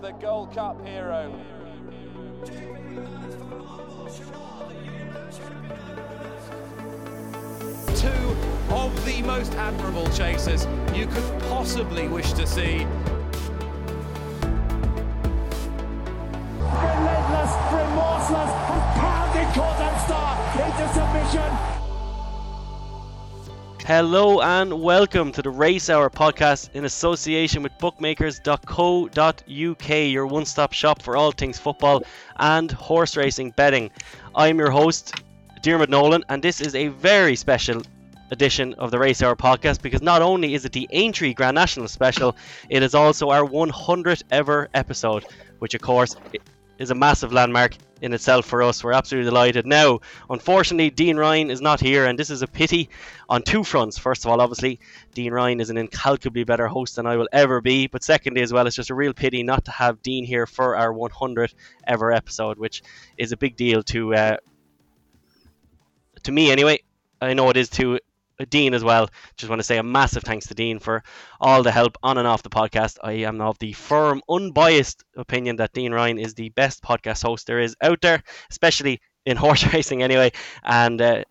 [0.00, 1.32] the Gold Cup hero.
[7.96, 8.36] Two
[8.70, 12.86] of the most admirable chasers you could possibly wish to see.
[23.88, 30.74] Hello and welcome to the Race Hour podcast in association with bookmakers.co.uk, your one stop
[30.74, 32.02] shop for all things football
[32.36, 33.90] and horse racing betting.
[34.34, 35.14] I'm your host,
[35.62, 37.80] Dermot Nolan, and this is a very special
[38.30, 41.88] edition of the Race Hour podcast because not only is it the Aintree Grand National
[41.88, 42.36] special,
[42.68, 45.24] it is also our 100th ever episode,
[45.60, 46.14] which of course
[46.78, 48.82] is a massive landmark in itself for us.
[48.82, 49.66] We're absolutely delighted.
[49.66, 52.88] Now, unfortunately, Dean Ryan is not here, and this is a pity
[53.28, 53.98] on two fronts.
[53.98, 54.80] First of all, obviously,
[55.14, 57.86] Dean Ryan is an incalculably better host than I will ever be.
[57.86, 60.76] But secondly, as well, it's just a real pity not to have Dean here for
[60.76, 61.54] our 100th
[61.86, 62.82] ever episode, which
[63.16, 64.36] is a big deal to uh,
[66.22, 66.82] to me anyway.
[67.20, 67.98] I know it is to
[68.46, 69.08] Dean as well.
[69.36, 71.02] Just want to say a massive thanks to Dean for
[71.40, 72.96] all the help on and off the podcast.
[73.02, 77.46] I am of the firm, unbiased opinion that Dean Ryan is the best podcast host
[77.46, 80.32] there is out there, especially in horse racing anyway.
[80.64, 81.22] And uh,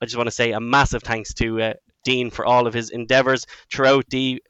[0.00, 1.72] I just want to say a massive thanks to uh,
[2.04, 4.42] Dean for all of his endeavours throughout the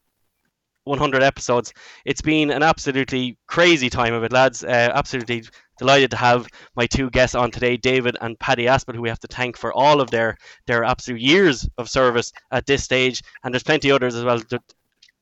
[0.84, 1.72] 100 episodes.
[2.04, 4.62] It's been an absolutely crazy time of it, lads.
[4.62, 5.44] Uh, absolutely
[5.78, 9.20] delighted to have my two guests on today, David and Paddy Aspell, who we have
[9.20, 13.22] to thank for all of their their absolute years of service at this stage.
[13.42, 14.62] And there's plenty others as well that,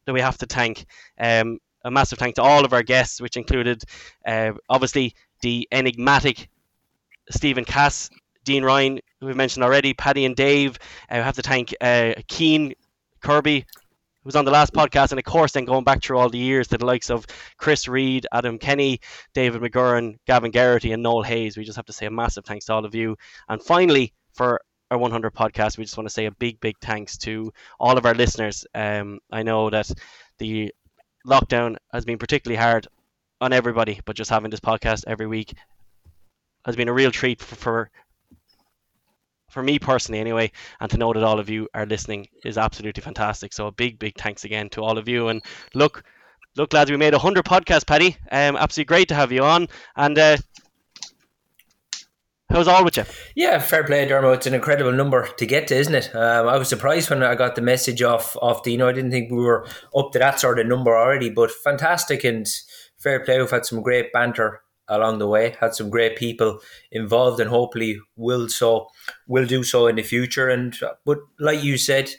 [0.04, 0.86] that we have to thank.
[1.18, 3.82] Um, a massive thank to all of our guests, which included
[4.26, 6.48] uh, obviously the enigmatic
[7.30, 8.08] Stephen Cass,
[8.44, 10.78] Dean Ryan, who we've mentioned already, Paddy and Dave.
[11.10, 12.72] I have to thank uh, Cian
[13.20, 13.66] Kirby,
[14.24, 16.68] was on the last podcast, and of course, then going back through all the years
[16.68, 17.26] to the likes of
[17.58, 19.00] Chris Reed, Adam Kenny,
[19.34, 21.56] David McGurran, Gavin Garrity, and Noel Hayes.
[21.56, 23.16] We just have to say a massive thanks to all of you.
[23.48, 27.16] And finally, for our 100 podcast, we just want to say a big, big thanks
[27.18, 28.66] to all of our listeners.
[28.74, 29.90] Um, I know that
[30.38, 30.72] the
[31.26, 32.86] lockdown has been particularly hard
[33.40, 35.54] on everybody, but just having this podcast every week
[36.64, 37.90] has been a real treat for, for
[39.54, 40.50] for me personally anyway,
[40.80, 43.52] and to know that all of you are listening is absolutely fantastic.
[43.52, 45.28] So a big, big thanks again to all of you.
[45.28, 45.40] And
[45.74, 46.02] look,
[46.56, 48.16] look, lads, we made a hundred podcasts, Paddy.
[48.30, 49.68] Um, absolutely great to have you on.
[49.94, 50.36] And uh,
[52.50, 53.04] how's all with you?
[53.36, 54.34] Yeah, fair play, Dermo.
[54.34, 56.14] It's an incredible number to get to, isn't it?
[56.14, 58.88] Um, I was surprised when I got the message off off Dino.
[58.88, 59.66] I didn't think we were
[59.96, 62.46] up to that sort of number already, but fantastic and
[62.98, 63.38] fair play.
[63.38, 65.56] We've had some great banter along the way.
[65.60, 68.88] Had some great people involved, and hopefully will so
[69.26, 70.48] will do so in the future.
[70.48, 72.10] And but like you said,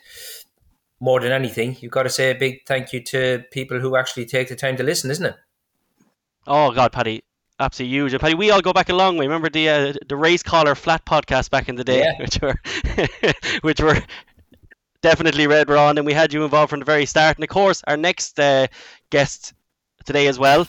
[0.99, 4.25] more than anything, you've got to say a big thank you to people who actually
[4.25, 5.35] take the time to listen, isn't it?
[6.47, 7.23] Oh God, Paddy,
[7.59, 8.13] absolutely huge.
[8.13, 9.25] And Paddy, we all go back a long way.
[9.25, 12.17] Remember the uh, the race collar flat podcast back in the day, Yeah.
[12.19, 12.55] which were
[13.61, 14.01] which were
[15.01, 17.37] definitely red raw, and we had you involved from the very start.
[17.37, 18.67] And of course, our next uh,
[19.11, 19.53] guest
[20.05, 20.67] today as well,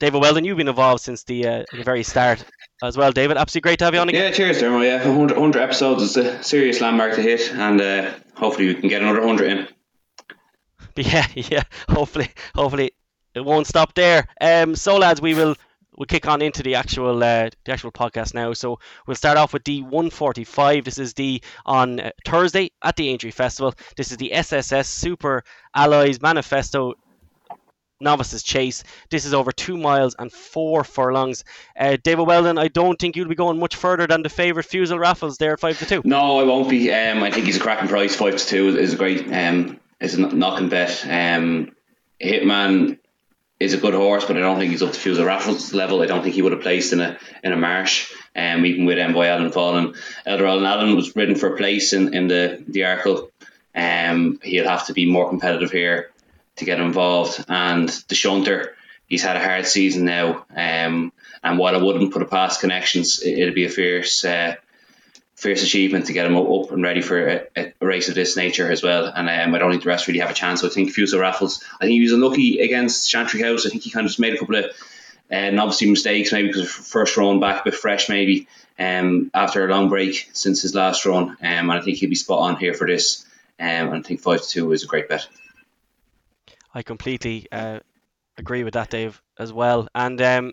[0.00, 0.44] David Weldon.
[0.44, 2.44] You've been involved since the uh, the very start
[2.82, 3.36] as well, David.
[3.36, 4.24] Absolutely great to have you on again.
[4.24, 4.84] Yeah, cheers, Dermo.
[4.84, 8.88] Yeah, 100, 100 episodes is a serious landmark to hit, and uh, hopefully we can
[8.88, 9.68] get another 100 in.
[10.96, 11.62] Yeah, yeah.
[11.88, 12.90] Hopefully, hopefully
[13.32, 14.26] it won't stop there.
[14.40, 15.54] Um, so lads, we will
[15.96, 18.52] we'll kick on into the actual uh, the actual podcast now.
[18.52, 20.84] So we'll start off with the 145.
[20.84, 23.74] This is the on uh, Thursday at the Aintree Festival.
[23.96, 25.44] This is the SSS Super
[25.74, 26.94] Alloys Manifesto
[28.00, 28.84] Novices Chase.
[29.10, 31.44] This is over two miles and four furlongs.
[31.78, 34.98] Uh, David Weldon, I don't think you'll be going much further than the favourite Fusil
[34.98, 36.02] Raffles there at five to two.
[36.04, 36.92] No, I won't be.
[36.92, 38.14] Um, I think he's a cracking price.
[38.14, 39.32] Five to two is a great.
[39.32, 41.04] Um, is a knocking bet.
[41.04, 41.72] Um,
[42.20, 42.98] Hitman
[43.58, 46.00] is a good horse, but I don't think he's up to Fusil Raffles level.
[46.02, 48.12] I don't think he would have placed in a in a marsh.
[48.36, 49.94] Um, even with Envoy Allen falling,
[50.24, 53.30] Elder Allen Allen was ridden for a place in, in the the Arkle.
[53.74, 56.10] Um, he'll have to be more competitive here
[56.58, 57.44] to get involved.
[57.48, 58.76] And the shunter,
[59.06, 60.44] he's had a hard season now.
[60.54, 61.12] Um,
[61.42, 64.56] and while I wouldn't put it past connections, it, it'd be a fierce, uh,
[65.36, 68.70] fierce achievement to get him up, and ready for a, a race of this nature
[68.70, 69.06] as well.
[69.06, 70.60] And um, I don't think the rest really have a chance.
[70.60, 73.66] So I think Fusil Raffles, I think he was unlucky against Chantry House.
[73.66, 74.64] I think he kind of just made a couple of
[75.30, 79.70] uh, novice mistakes, maybe because first run back a bit fresh, maybe um, after a
[79.70, 81.30] long break since his last run.
[81.30, 83.24] Um, and I think he'll be spot on here for this.
[83.60, 85.26] Um, and I think 5 to 2 is a great bet.
[86.74, 87.80] I completely uh,
[88.36, 89.88] agree with that, Dave, as well.
[89.94, 90.52] And um,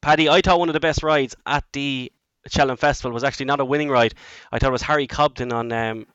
[0.00, 2.12] Paddy, I thought one of the best rides at the
[2.48, 4.14] Cheltenham Festival was actually not a winning ride.
[4.50, 6.06] I thought it was Harry Cobden on um,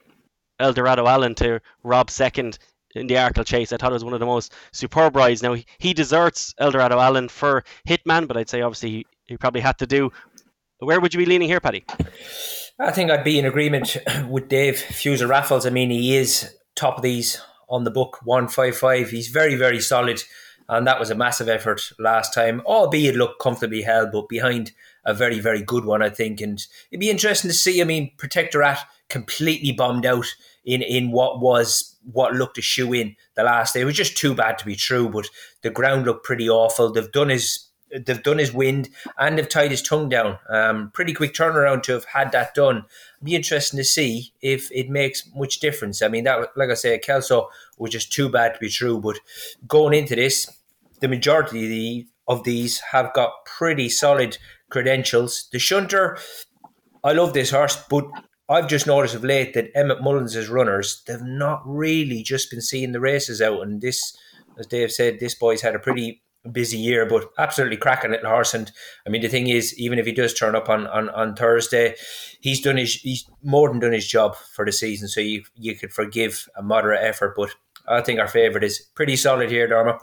[0.59, 2.59] Eldorado Allen to rob second
[2.95, 3.71] in the Arkle Chase.
[3.71, 5.41] I thought it was one of the most superb rides.
[5.43, 9.77] Now he deserts Eldorado Allen for Hitman, but I'd say obviously he, he probably had
[9.79, 10.11] to do.
[10.79, 11.85] Where would you be leaning here, Paddy?
[12.79, 13.97] I think I'd be in agreement
[14.27, 15.65] with Dave Fusil Raffles.
[15.65, 19.09] I mean, he is top of these on the book, one five five.
[19.09, 20.23] He's very very solid,
[20.69, 22.61] and that was a massive effort last time.
[22.65, 24.71] Albeit look comfortably held, but behind
[25.05, 26.41] a very very good one, I think.
[26.41, 27.81] And it'd be interesting to see.
[27.81, 28.79] I mean, Protectorat
[29.09, 30.27] completely bombed out
[30.65, 33.81] in in what was what looked a shoe in the last day.
[33.81, 35.29] It was just too bad to be true, but
[35.61, 36.91] the ground looked pretty awful.
[36.91, 40.37] They've done his they've done his wind and they've tied his tongue down.
[40.49, 42.85] Um, pretty quick turnaround to have had that done.
[43.23, 46.01] Be interesting to see if it makes much difference.
[46.01, 48.99] I mean, that like I say, Kelso was just too bad to be true.
[48.99, 49.19] But
[49.67, 50.51] going into this,
[50.99, 54.37] the majority of these have got pretty solid
[54.69, 55.47] credentials.
[55.51, 56.17] The shunter,
[57.03, 58.05] I love this horse, but
[58.49, 62.91] I've just noticed of late that Emmett Mullins' runners, they've not really just been seeing
[62.91, 63.61] the races out.
[63.61, 64.17] And this,
[64.57, 66.21] as Dave said, this boy's had a pretty
[66.51, 68.53] busy year, but absolutely cracking little horse.
[68.53, 68.71] And
[69.05, 71.95] I mean, the thing is, even if he does turn up on, on, on Thursday,
[72.41, 75.07] he's done his he's more than done his job for the season.
[75.07, 77.49] So you you could forgive a moderate effort, but
[77.87, 79.99] I think our favourite is pretty solid here, Dharma.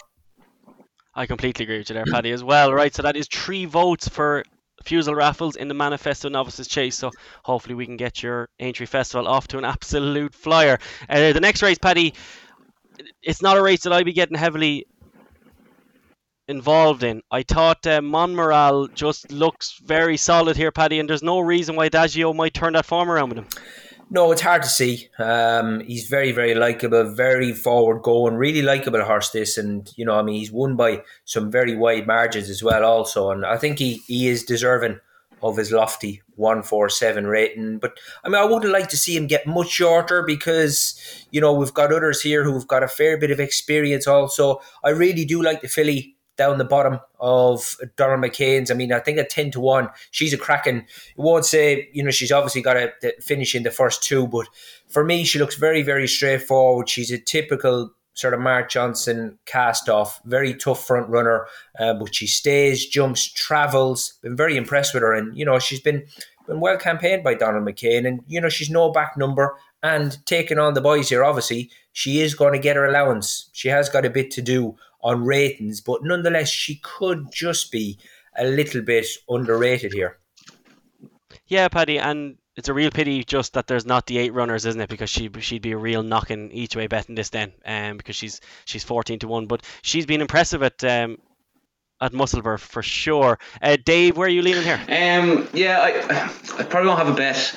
[1.14, 2.72] I completely agree with you there, Paddy, as well.
[2.72, 4.42] Right, so that is three votes for
[4.84, 6.96] Fusil Raffles in the Manifesto Novices Chase.
[6.96, 7.10] So
[7.44, 10.78] hopefully we can get your Aintree Festival off to an absolute flyer.
[11.08, 12.14] Uh, the next race, Paddy,
[13.22, 14.86] it's not a race that I'd be getting heavily
[16.48, 17.22] involved in.
[17.30, 21.86] I thought uh, Monmiral just looks very solid here, Paddy, and there's no reason why
[21.86, 23.46] Adagio might turn that form around with him.
[24.10, 25.08] No, it's hard to see.
[25.18, 29.30] Um, he's very, very likable, very forward going, really likable horse.
[29.30, 32.84] This, and you know, I mean, he's won by some very wide margins as well,
[32.84, 35.00] also, and I think he he is deserving
[35.42, 37.78] of his lofty one four seven rating.
[37.78, 41.00] But I mean, I wouldn't like to see him get much shorter because
[41.30, 44.06] you know we've got others here who've got a fair bit of experience.
[44.06, 48.70] Also, I really do like the filly down the bottom of Donald McCain's.
[48.70, 50.80] I mean, I think at 10 to 1, she's a cracking.
[50.80, 50.84] I
[51.16, 54.46] won't say, you know, she's obviously got to finish in the first two, but
[54.88, 56.88] for me, she looks very, very straightforward.
[56.88, 61.46] She's a typical sort of Mark Johnston cast off, very tough front runner,
[61.78, 64.14] uh, but she stays, jumps, travels.
[64.22, 66.04] Been very impressed with her, and you know she's been
[66.46, 70.58] been well campaigned by Donald McCain, and you know she's no back number and taking
[70.58, 71.24] on the boys here.
[71.24, 73.50] Obviously, she is going to get her allowance.
[73.52, 77.98] She has got a bit to do on ratings, but nonetheless, she could just be
[78.36, 80.18] a little bit underrated here.
[81.46, 84.80] Yeah, Paddy, and it's a real pity just that there's not the eight runners, isn't
[84.80, 84.88] it?
[84.88, 88.40] Because she she'd be a real knocking each way betting this then, um, because she's
[88.64, 91.18] she's fourteen to one, but she's been impressive at um
[92.00, 93.38] at Musselburgh for sure.
[93.60, 94.80] Uh, Dave, where are you leaning here?
[94.88, 97.54] Um, yeah, I I probably won't have a bet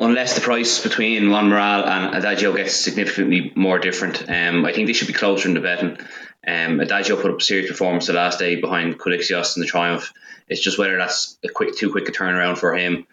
[0.00, 4.28] unless the price between Monmiral and Adagio gets significantly more different.
[4.28, 5.98] Um, I think they should be closer in the betting.
[6.46, 10.12] Um, Adagio put up a serious performance the last day behind Quilixios in the Triumph.
[10.48, 13.06] It's just whether that's a quick, too quick a turnaround for him.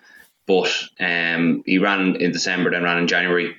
[0.46, 3.56] But um, he ran in December, then ran in January,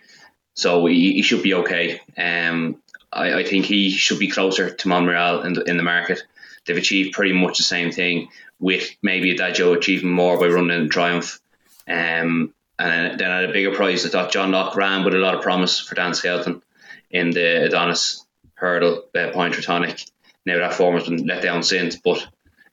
[0.55, 2.01] so he, he should be okay.
[2.19, 2.83] Um,
[3.13, 6.23] I, I, think he should be closer to Monmiral in the, in the market.
[6.67, 8.29] They've achieved pretty much the same thing,
[8.59, 11.41] with maybe Adagio achieving more by running in Triumph.
[11.89, 15.35] Um, and then at a bigger price, I thought John Locke ran with a lot
[15.35, 16.63] of promise for Dan Skelton
[17.11, 18.22] in the Adonis
[18.63, 20.01] hurdle uh, Point Tonic.
[20.47, 22.27] Now that form has been let down since, but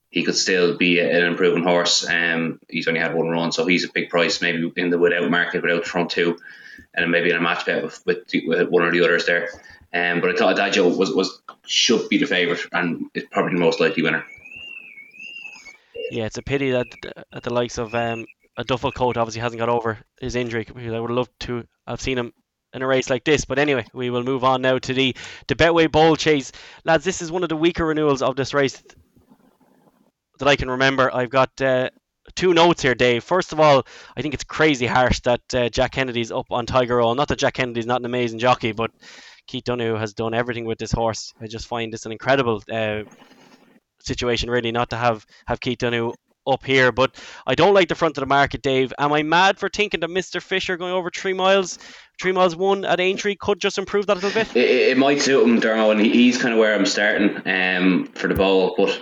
[0.09, 2.07] he could still be an improving horse.
[2.07, 4.41] Um, he's only had one run, so he's a big price.
[4.41, 6.39] Maybe in the without market, without front two,
[6.93, 9.49] and maybe in a match bet with, with, with one or the others there.
[9.93, 13.59] Um, but I thought Adagio was was should be the favourite and is probably the
[13.59, 14.25] most likely winner.
[16.11, 16.87] Yeah, it's a pity that
[17.33, 18.25] at the likes of um,
[18.57, 22.01] a Duffle Coat obviously hasn't got over his injury because I would love to have
[22.01, 22.33] seen him
[22.73, 23.45] in a race like this.
[23.45, 25.15] But anyway, we will move on now to the
[25.47, 26.51] the Betway Bowl Chase,
[26.85, 27.03] lads.
[27.03, 28.81] This is one of the weaker renewals of this race
[30.39, 31.13] that I can remember.
[31.13, 31.61] I've got.
[31.61, 31.89] Uh,
[32.35, 33.23] two notes here, Dave.
[33.23, 33.85] First of all,
[34.15, 37.15] I think it's crazy harsh that uh, Jack Kennedy's up on Tiger Roll.
[37.15, 38.91] Not that Jack Kennedy's not an amazing jockey, but
[39.47, 41.33] Keith Donoghue has done everything with this horse.
[41.41, 43.01] I just find this an incredible uh,
[43.99, 46.13] situation, really, not to have have Keith Donoghue
[46.49, 46.91] up here.
[46.91, 47.15] But
[47.45, 48.93] I don't like the front of the market, Dave.
[48.97, 50.41] Am I mad for thinking that Mr.
[50.41, 51.79] Fisher going over three miles,
[52.19, 54.55] three miles one at Aintree could just improve that a little bit?
[54.55, 58.27] It, it might suit him, Dermo, and he's kind of where I'm starting um, for
[58.27, 58.75] the ball.
[58.77, 59.01] But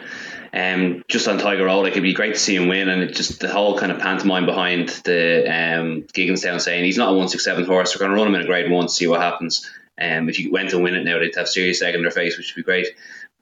[0.54, 3.14] um, just on Tiger Roll, like it'd be great to see him win, and it
[3.16, 7.30] just the whole kind of pantomime behind the um, Gigginstown saying he's not a one
[7.30, 7.96] six seven horse.
[7.96, 9.70] We're going to run him in a grade one, see what happens.
[10.00, 12.38] Um, if you went to win it now, they'd have serious egg in their face,
[12.38, 12.88] which would be great.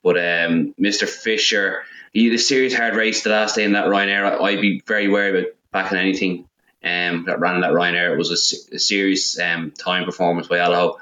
[0.05, 1.09] But um, Mr.
[1.09, 1.83] Fisher,
[2.13, 4.39] he had a serious hard race the last day in that Ryanair.
[4.39, 6.47] I'd be very wary about backing anything
[6.83, 8.13] um, that ran in that Ryanair.
[8.13, 10.97] It was a, a serious um, time performance by Allaho.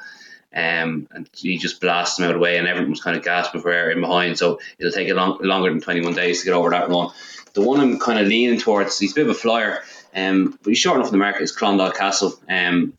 [0.55, 3.25] Um, and he just blasted him out of the way, and everyone was kind of
[3.25, 4.39] gasping for air in behind.
[4.39, 7.09] So it'll take a long, longer than 21 days to get over that run.
[7.55, 9.83] The one I'm kind of leaning towards, he's a bit of a flyer,
[10.15, 12.39] um, but he's short enough in the market, is Clondaw Castle.
[12.47, 12.93] Um,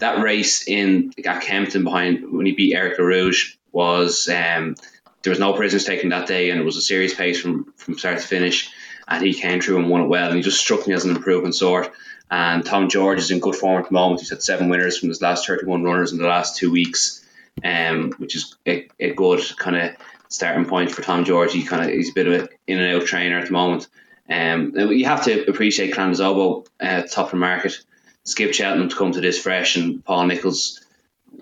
[0.00, 4.74] that race in at Kempton behind when he beat Eric LaRouge was um,
[5.22, 7.98] there was no prisoners taken that day, and it was a serious pace from from
[7.98, 8.70] start to finish.
[9.06, 11.16] And he came through and won it well, and he just struck me as an
[11.16, 11.90] improving sort.
[12.30, 14.20] And Tom George is in good form at the moment.
[14.20, 17.24] He's had seven winners from his last 31 runners in the last two weeks,
[17.64, 19.96] um, which is a, a good kind of
[20.28, 21.52] starting point for Tom George.
[21.52, 23.88] He kind of he's a bit of an in and out trainer at the moment.
[24.30, 27.78] Um, you have to appreciate Clan Des Obeaux uh, top of the market.
[28.24, 30.84] Skip Cheltenham to come to this fresh, and Paul Nicholls,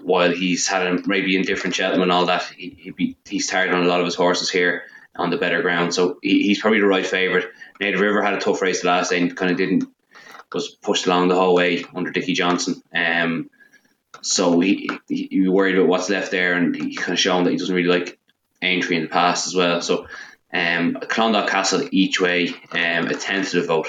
[0.06, 3.82] while he's had a maybe indifferent Cheltenham and all that, he, be, he's tired on
[3.82, 4.84] a lot of his horses here
[5.16, 5.92] on the better ground.
[5.92, 7.46] So he, he's probably the right favourite.
[7.80, 9.84] Native River had a tough race the last day and kind of didn't
[10.54, 12.80] was pushed along the whole way under Dickie Johnson.
[12.94, 13.50] Um,
[14.22, 17.50] so he, he, he worried about what's left there, and he kind of shown that
[17.50, 18.18] he doesn't really like
[18.62, 19.82] Aintree in the past as well.
[19.82, 20.06] So
[20.52, 23.88] um, Clondaw Castle each way, um, a tentative vote.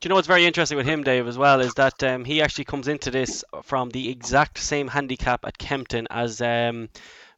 [0.00, 2.40] Do you know what's very interesting with him, Dave, as well, is that um, he
[2.40, 6.88] actually comes into this from the exact same handicap at Kempton as um,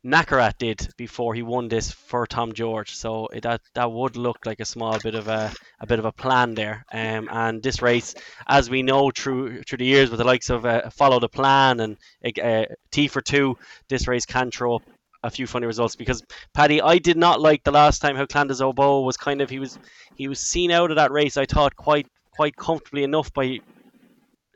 [0.07, 2.95] Nacarat did before he won this for Tom George.
[2.95, 6.13] So that that would look like a small bit of a, a bit of a
[6.13, 6.85] plan there.
[6.93, 8.15] Um, and this race,
[8.47, 11.81] as we know through through the years, with the likes of uh, Follow the Plan
[11.81, 11.97] and
[12.41, 14.83] uh, Tea For Two, this race can throw up
[15.25, 16.23] a few funny results because
[16.55, 19.51] Paddy, I did not like the last time how Clan Des Obeaux was kind of
[19.51, 19.81] he was
[20.15, 21.37] he was seen out of that race.
[21.37, 23.61] I thought quite quite comfortably enough by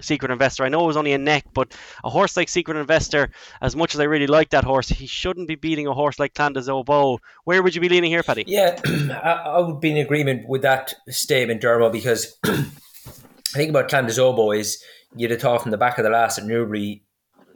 [0.00, 0.64] Secret Investor.
[0.64, 3.30] I know it was only a neck, but a horse like Secret Investor,
[3.62, 6.34] as much as I really like that horse, he shouldn't be beating a horse like
[6.34, 7.18] Clan Des Obeaux.
[7.44, 8.44] Where would you be leaning here, Paddy?
[8.46, 8.78] Yeah,
[9.22, 12.64] I, would be in agreement with that statement, Dermo, because I
[13.52, 14.82] think about Clan Des Obeaux is
[15.14, 17.02] you'd have thought from the back of the last at Newbury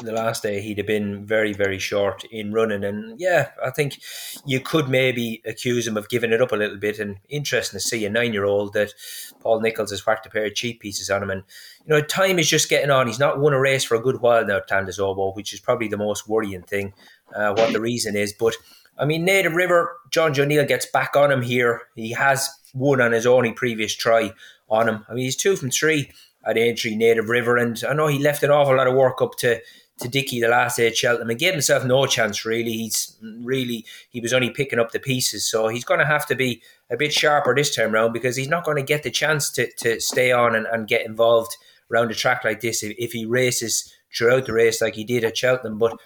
[0.02, 2.84] the last day he'd have been very very short in running.
[2.84, 4.00] And yeah i think
[4.44, 6.98] you could maybe accuse him of giving it up a little bit.
[6.98, 8.94] And interesting to see a nine year old that
[9.40, 11.30] paul Nicholls has whacked a pair of cheekpieces on him.
[11.30, 11.42] And
[11.84, 13.06] you know time is just getting on.
[13.06, 15.60] He's not won a race for a good while now Clan Des Obeaux which is
[15.60, 16.92] probably the most worrying thing
[17.34, 18.32] uh, what the reason is.
[18.32, 18.54] But
[18.98, 21.82] I mean, Native River, John O'Neill gets back on him here.
[21.96, 24.32] He has won on his only previous try
[24.68, 25.06] on him.
[25.08, 26.10] I mean, he's two from three
[26.46, 29.36] at Aintree, Native River, and I know he left an awful lot of work up
[29.38, 29.60] to
[30.00, 32.72] to Dicky the last day at Cheltenham and gave himself no chance really.
[32.72, 36.34] He's really he was only picking up the pieces, so he's going to have to
[36.34, 39.50] be a bit sharper this time round because he's not going to get the chance
[39.52, 41.56] to, to stay on and, and get involved
[41.90, 45.24] around a track like this if, if he races throughout the race like he did
[45.24, 45.78] at Cheltenham.
[45.78, 45.96] But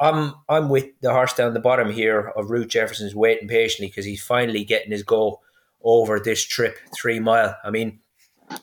[0.00, 4.04] I'm I'm with the horse down the bottom here of Ruth Jefferson's waiting patiently because
[4.04, 5.40] he's finally getting his go
[5.82, 7.56] over this trip three mile.
[7.64, 8.00] I mean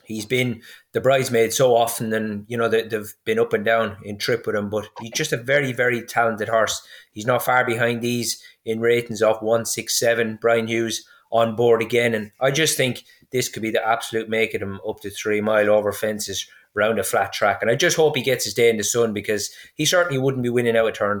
[0.04, 0.62] he's been
[0.92, 4.46] the bridesmaid so often and you know they, have been up and down in trip
[4.46, 6.86] with him but he's just a very very talented horse.
[7.12, 12.30] He's not far behind these in ratings of 167 brian hughes on board again and
[12.40, 15.70] i just think this could be the absolute make of him up to three mile
[15.70, 18.76] over fences round a flat track and i just hope he gets his day in
[18.76, 21.20] the sun because he certainly wouldn't be winning out a turn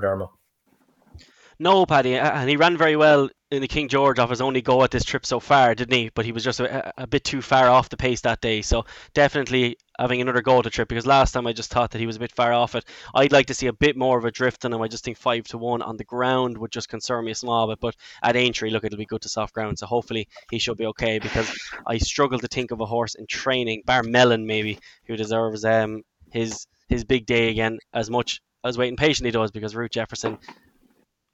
[1.58, 4.82] no, Paddy, and he ran very well in the King George off his only go
[4.82, 6.10] at this trip so far, didn't he?
[6.14, 8.62] But he was just a, a, bit too far off the pace that day.
[8.62, 11.98] So definitely having another go at the trip because last time I just thought that
[11.98, 12.86] he was a bit far off it.
[13.14, 14.80] I'd like to see a bit more of a drift on him.
[14.80, 17.68] I just think five to one on the ground would just concern me a small
[17.68, 17.78] bit.
[17.78, 19.78] But at Aintree, look, it'll be good to soft ground.
[19.78, 21.54] So hopefully he should be okay because
[21.86, 26.04] I struggle to think of a horse in training, bar Melon maybe, who deserves um
[26.30, 30.38] his his big day again as much as waiting patiently does because Ruth Jefferson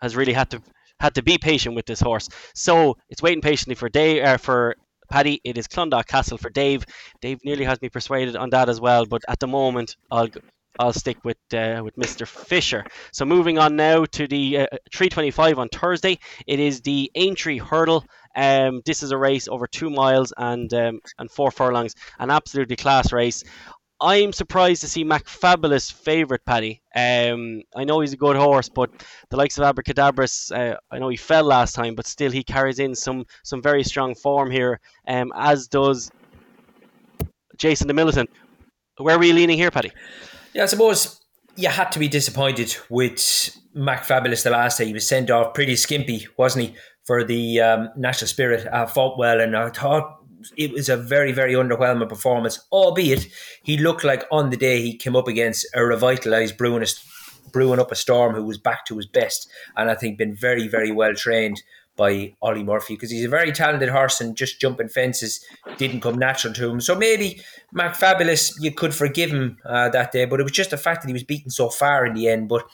[0.00, 0.62] has really had to
[1.00, 2.28] had to be patient with this horse.
[2.54, 4.76] So it's waiting patiently for Dave uh, for
[5.10, 5.40] Paddy.
[5.44, 6.84] It is Clondaw Castle for Dave.
[7.20, 10.28] Dave nearly has me persuaded on that as well, but at the moment I'll
[10.78, 12.26] I'll stick with uh, with Mr.
[12.26, 12.84] Fisher.
[13.12, 16.18] So moving on now to the uh, 325 on Thursday.
[16.46, 18.04] It is the Aintree Hurdle.
[18.36, 22.76] Um, this is a race over two miles and um, and four furlongs, an absolutely
[22.76, 23.42] class race.
[24.00, 26.82] I'm surprised to see McFabulous favourite, Paddy.
[26.94, 28.90] Um, I know he's a good horse, but
[29.30, 32.78] the likes of Abracadabras, uh, I know he fell last time, but still he carries
[32.78, 36.10] in some some very strong form here, um, as does
[37.56, 38.30] Jason the Militant.
[38.98, 39.92] Where were you leaning here, Paddy?
[40.54, 41.20] Yeah, I suppose
[41.56, 43.18] you had to be disappointed with
[43.76, 44.86] McFabulous the last day.
[44.86, 49.42] He was sent off pretty skimpy, wasn't he, for the um, National Spirit at Fontwell,
[49.42, 50.17] and I thought
[50.56, 53.28] it was a very, very underwhelming performance, albeit
[53.62, 56.84] he looked like on the day he came up against a revitalised brewing,
[57.52, 60.68] brewing up a storm who was back to his best and I think been very,
[60.68, 61.62] very well trained
[61.98, 65.44] by Ollie Murphy because he's a very talented horse and just jumping fences
[65.76, 66.80] didn't come natural to him.
[66.80, 67.42] So maybe
[67.74, 71.08] McFabulous, you could forgive him uh, that day, but it was just the fact that
[71.08, 72.48] he was beaten so far in the end.
[72.48, 72.66] But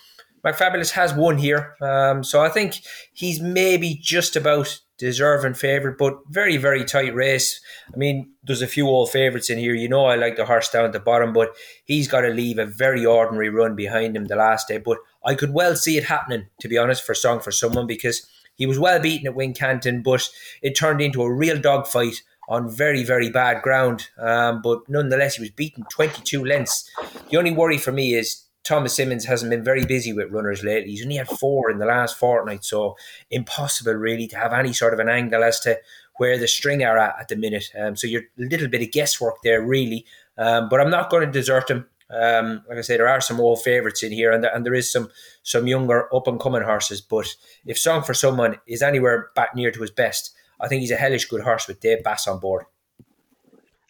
[0.45, 2.83] McFabulous has won here, um, so I think
[3.15, 7.61] he's maybe just about deserving favourite, but very, very tight race.
[7.93, 9.75] I mean, there's a few old favourites in here.
[9.75, 12.59] You know, I like the horse down at the bottom, but he's got to leave
[12.59, 14.79] a very ordinary run behind him the last day.
[14.79, 18.27] But I could well see it happening, to be honest, for Song for Someone, because
[18.55, 20.29] he was well beaten at Wincanton, but
[20.63, 24.09] it turned into a real dogfight on very, very bad ground.
[24.19, 26.89] Um, but nonetheless, he was beaten 22 lengths.
[27.31, 30.93] The only worry for me is Thomas Simmons hasn't been very busy with runners lately.
[30.93, 32.97] He's only had four in the last fortnight, so
[33.31, 35.79] impossible really to have any sort of an angle as to
[36.17, 37.71] where the string are at at the minute.
[37.79, 40.07] Um, so you're a little bit of guesswork there, really.
[40.39, 41.87] Um, but I'm not going to desert him.
[42.09, 44.75] Um, like I say, there are some old favourites in here, and there, and there
[44.75, 45.11] is some
[45.43, 47.01] some younger up and coming horses.
[47.03, 47.27] But
[47.67, 50.97] if Song for Someone is anywhere back near to his best, I think he's a
[50.97, 52.65] hellish good horse with Dave Bass on board.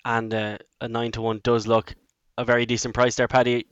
[0.04, 1.94] And uh, a nine to one does look
[2.38, 3.66] a very decent price there, Paddy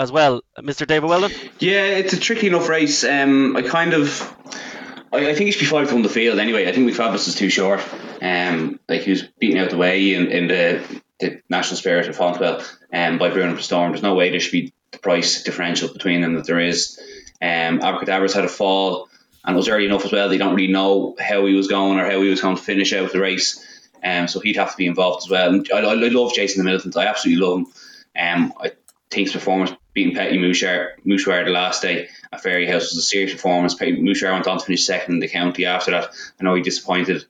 [0.00, 0.86] as well, Mr.
[0.86, 1.30] David Weldon?
[1.58, 3.04] Yeah, it's a tricky enough race.
[3.04, 4.34] Um, I kind of,
[5.12, 6.66] I, I think he should be five win the field anyway.
[6.66, 7.80] I think McFabulous is too short.
[8.22, 12.16] Um, like he was beaten out the way in, in the, the national spirit of
[12.16, 13.92] Fontwell um, by Bruno Storm.
[13.92, 16.98] There's no way there should be the price differential between them that there is.
[17.42, 19.08] Um, Abracadabra's had a fall
[19.44, 20.28] and it was early enough as well.
[20.28, 22.92] They don't really know how he was going or how he was going to finish
[22.92, 23.66] out the race.
[24.02, 25.54] Um, so he'd have to be involved as well.
[25.74, 26.96] I, I, I love Jason the Militant.
[26.96, 27.66] I absolutely love him.
[28.18, 28.72] Um, I
[29.10, 33.74] think his performance beating Petit Mouchoir, the last day at Fairyhouse was a serious performance.
[33.74, 36.10] Petit Mouchoir went on to finish second in the county after that.
[36.40, 37.24] I know he disappointed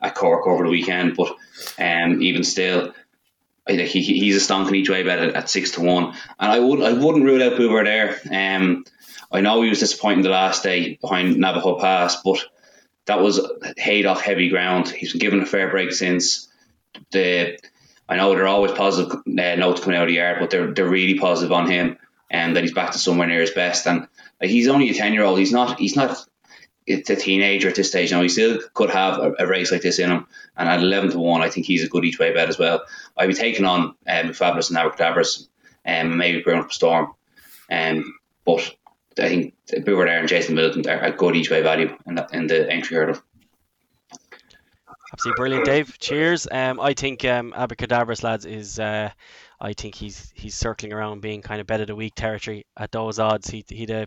[0.00, 1.36] at Cork over the weekend, but
[1.78, 2.92] um, even still,
[3.66, 6.14] I think he, he's a stonking each way bet at, at, six to one.
[6.38, 8.20] And I would I wouldn't rule out Buveur D'Air.
[8.30, 8.84] Um,
[9.30, 12.44] I know he was disappointing the last day behind Navajo Pass, but
[13.06, 13.40] that was
[13.78, 14.88] Haydock heavy ground.
[14.88, 16.48] He's been given a fair break since
[17.10, 17.58] the
[18.08, 20.88] I know they're always positive uh, notes coming out of the yard, but they're they're
[20.88, 21.96] really positive on him
[22.32, 23.86] and that he's back to somewhere near his best.
[23.86, 24.08] And
[24.40, 25.38] like he's only a ten year old.
[25.38, 26.16] He's not he's not
[26.84, 28.10] it's a teenager at this stage.
[28.10, 30.26] Now he still could have a, a, race like this in him.
[30.56, 32.82] And at eleven to one, I think he's a good each way bet as well.
[33.16, 35.48] I'd be taking on um, Fabulous and Abracadabras
[35.84, 37.12] and um, maybe Bruno Storm.
[37.70, 38.14] Um,
[38.44, 38.74] but
[39.18, 42.26] I think Buveur D'Air and Jason Middleton are a good each way value in, the
[42.32, 43.22] in the Aintree hurdle.
[45.12, 45.98] Absolutely brilliant, Dave.
[45.98, 46.48] Cheers.
[46.50, 48.80] Um, I think um, Abracadabras lads is.
[48.80, 49.10] Uh,
[49.62, 52.90] I think he's he's circling around being kind of bet of the week territory at
[52.90, 53.48] those odds.
[53.48, 54.06] He he'd a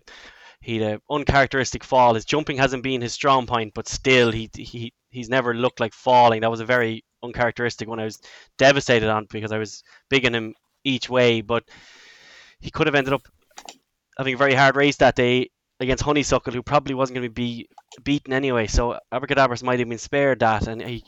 [0.59, 2.13] he'd a uncharacteristic fall.
[2.13, 5.93] His jumping hasn't been his strong point, but still he he he's never looked like
[5.93, 6.41] falling.
[6.41, 8.01] That was a very uncharacteristic one.
[8.01, 8.19] I was
[8.57, 11.63] devastated on because I was big on him each way, but
[12.59, 13.23] he could have ended up
[14.17, 17.67] having a very hard race that day against Honeysuckle, who probably wasn't going to be
[18.03, 18.67] beaten anyway.
[18.67, 21.03] So Abracadabras might have been spared that, and he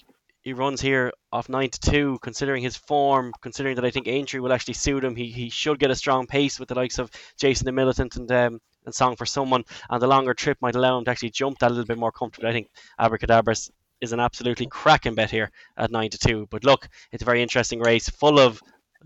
[0.48, 2.18] he runs here off nine to two.
[2.22, 5.78] Considering his form, considering that I think Aintree will actually suit him, he, he should
[5.78, 9.18] get a strong pace with the likes of Jason the Militant and um, and Song
[9.18, 11.86] for Someone, and the longer trip might allow him to actually jump that a little
[11.86, 12.50] bit more comfortably.
[12.50, 16.48] I think Abracadabras is an absolutely cracking bet here at nine to two.
[16.50, 18.62] But look, it's a very interesting race, full of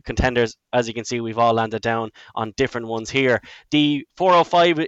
[0.05, 0.55] contenders.
[0.73, 3.41] As you can see, we've all landed down on different ones here.
[3.71, 4.87] The 405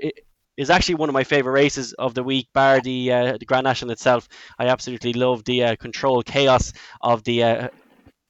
[0.58, 3.64] is actually one of my favorite races of the week, bar the uh, the Grand
[3.64, 4.28] National itself.
[4.60, 7.68] I absolutely love the uh, control chaos of the uh,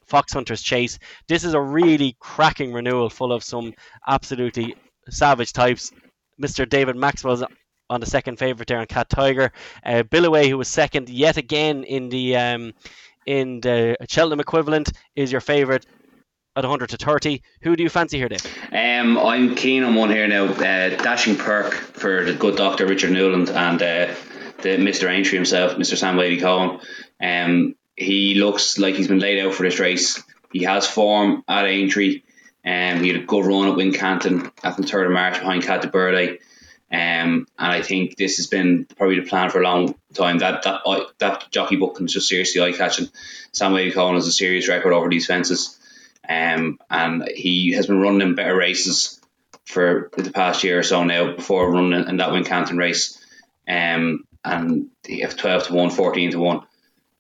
[0.05, 0.99] Fox Hunters Chase.
[1.27, 3.73] This is a really cracking renewal, full of some
[4.07, 4.75] absolutely
[5.09, 5.91] savage types.
[6.41, 6.67] Mr.
[6.67, 7.43] David Maxwell's
[7.89, 9.51] on the second favourite there on Cat Tiger.
[9.85, 12.73] Uh, Billaway, who was second yet again in the um,
[13.25, 15.85] in the Cheltenham equivalent, is your favourite
[16.55, 17.41] at 100 to 30.
[17.61, 18.45] Who do you fancy here, Dave?
[18.71, 20.45] Um, I'm keen on one here now.
[20.45, 24.13] Uh, Dashing Perk for the good doctor Richard Newland and uh,
[24.61, 25.09] the Mr.
[25.09, 25.97] Aintree himself, Mr.
[25.97, 26.79] Sam Waley-Cohen.
[27.21, 30.21] Um, he looks like he's been laid out for this race.
[30.51, 32.21] He has form at Aintree.
[32.65, 35.81] Um, he had a good run at Wincanton at the 3rd of March behind Cat
[35.81, 36.39] de.
[36.91, 40.37] Um, and I think this has been probably the plan for a long time.
[40.37, 40.81] That that
[41.17, 43.09] that jockey book is just seriously eye catching.
[43.51, 45.79] Sam Waley-Cohen has a serious record over these fences.
[46.27, 49.19] Um, and he has been running in better races
[49.65, 53.19] for the past year or so now before running in that win, Wincanton race.
[53.67, 56.61] Um, and if 12 to 1, 14 to 1.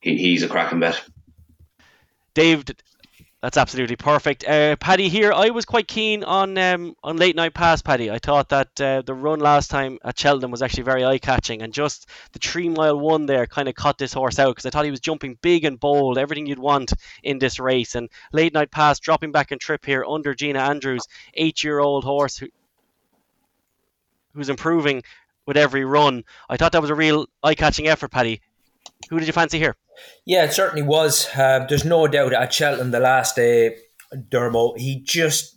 [0.01, 1.01] He, he's a cracking bet.
[2.33, 2.65] Dave,
[3.43, 4.45] that's absolutely perfect.
[4.47, 8.09] Uh, Paddy here, I was quite keen on um, on Latenightpass, Paddy.
[8.09, 11.61] I thought that uh, the run last time at Cheltenham was actually very eye catching,
[11.61, 14.69] and just the three mile one there kind of caught this horse out because I
[14.69, 17.95] thought he was jumping big and bold, everything you'd want in this race.
[17.95, 22.47] And Latenightpass, dropping back in trip here under Gina Andrews, eight year old horse who,
[24.33, 25.03] who's improving
[25.45, 26.23] with every run.
[26.47, 28.39] I thought that was a real eye-catching effort, Paddy.
[29.09, 29.75] Who did you fancy here?
[30.25, 31.27] Yeah, it certainly was.
[31.35, 33.77] Uh, there's no doubt at Cheltenham the last day,
[34.15, 35.55] Dermo, he just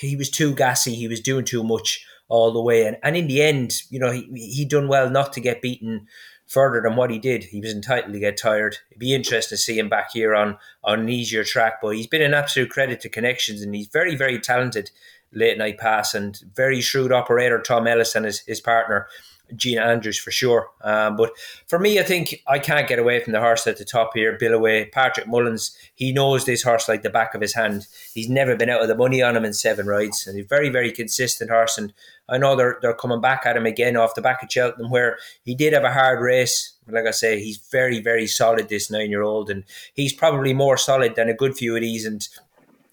[0.00, 0.94] he was too gassy.
[0.94, 4.10] He was doing too much all the way, and, and in the end, you know,
[4.10, 6.06] he he done well not to get beaten
[6.46, 7.44] further than what he did.
[7.44, 8.78] He was entitled to get tired.
[8.90, 12.06] It'd be interesting to see him back here on on an easier track, but he's
[12.06, 14.90] been an absolute credit to connections, and he's very very talented
[15.34, 17.60] Latenightpass and very shrewd operator.
[17.60, 19.06] Tom Ellis and his his partner
[19.54, 20.70] Gina Andrews for sure.
[20.82, 21.32] Um, but
[21.66, 24.36] for me, I think I can't get away from the horse at the top here,
[24.38, 24.86] Billaway.
[24.86, 27.86] Patrick Mullins, he knows this horse like the back of his hand.
[28.12, 30.68] He's never been out of the money on him in seven rides, and he's very,
[30.68, 31.78] very consistent horse.
[31.78, 31.92] And
[32.28, 35.18] I know they're they're coming back at him again off the back of Cheltenham, where
[35.44, 36.72] he did have a hard race.
[36.88, 38.68] Like I say, he's very, very solid.
[38.68, 42.04] This nine year old, and he's probably more solid than a good few of these.
[42.04, 42.26] And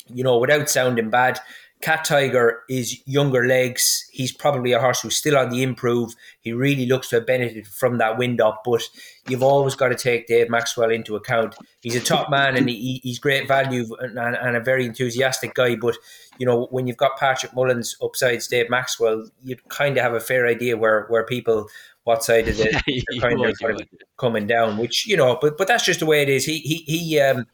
[0.07, 1.39] you know, without sounding bad,
[1.83, 4.07] Cat Tiger is younger legs.
[4.09, 6.15] He's probably a horse who's still on the improve.
[6.39, 8.83] He really looks to have benefited from that wind up, but
[9.27, 11.55] you've always got to take Dave Maxwell into account.
[11.81, 15.75] He's a top man and he, he's great value and, and, a very enthusiastic guy.
[15.75, 15.97] But
[16.37, 20.21] you know, when you've got Patrick Mullins upsides Dave Maxwell, you kind of have a
[20.21, 21.67] fair idea where where people
[22.05, 24.77] what side of the kind of coming down.
[24.77, 26.45] Which you know, but but that's just the way it is.
[26.45, 27.19] He he he.
[27.19, 27.45] Um,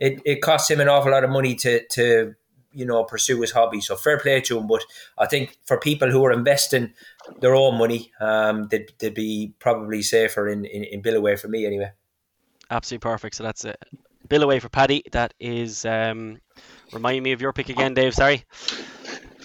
[0.00, 2.34] it, it costs him an awful lot of money to to
[2.74, 3.80] you know pursue his hobby.
[3.80, 4.66] So fair play to him.
[4.66, 4.84] But
[5.18, 6.92] I think for people who are investing
[7.40, 11.66] their own money, um, they'd, they'd be probably safer in, in, in Billaway for me
[11.66, 11.92] anyway.
[12.70, 13.36] Absolutely perfect.
[13.36, 13.82] So that's it.
[14.28, 15.04] Billaway for Paddy.
[15.12, 16.38] That is um,
[16.92, 18.14] remind me of your pick again, Dave.
[18.14, 18.44] Sorry.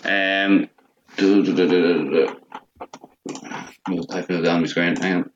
[0.03, 0.69] Um.
[3.85, 4.95] I'll type it down my screen.
[4.95, 5.31] Hang on.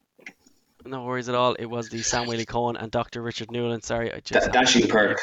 [0.86, 1.54] No worries at all.
[1.54, 3.22] It was the Sam Waley-Cohen and Dr.
[3.22, 3.84] Richard Newland.
[3.84, 5.18] Sorry, I just D- dashing perk.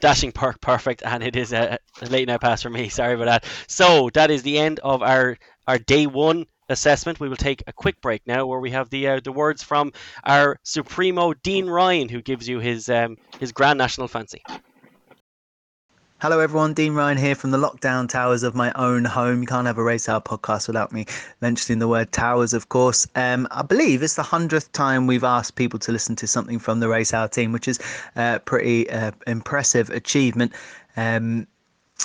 [0.00, 2.88] Dashing Perk, perfect, and it is a, a late now pass for me.
[2.88, 3.44] Sorry about that.
[3.66, 7.20] So that is the end of our our day one assessment.
[7.20, 9.92] We will take a quick break now, where we have the uh, the words from
[10.24, 14.42] our supremo Dean Ryan, who gives you his um, his Grand National fancy.
[16.20, 16.74] Hello, everyone.
[16.74, 19.40] Dean Ryan here from the lockdown towers of my own home.
[19.40, 21.06] You can't have a race hour podcast without me
[21.40, 23.06] mentioning the word towers, of course.
[23.14, 26.80] Um, I believe it's the hundredth time we've asked people to listen to something from
[26.80, 27.78] the race hour team, which is
[28.16, 30.54] a pretty uh, impressive achievement.
[30.96, 31.46] Um,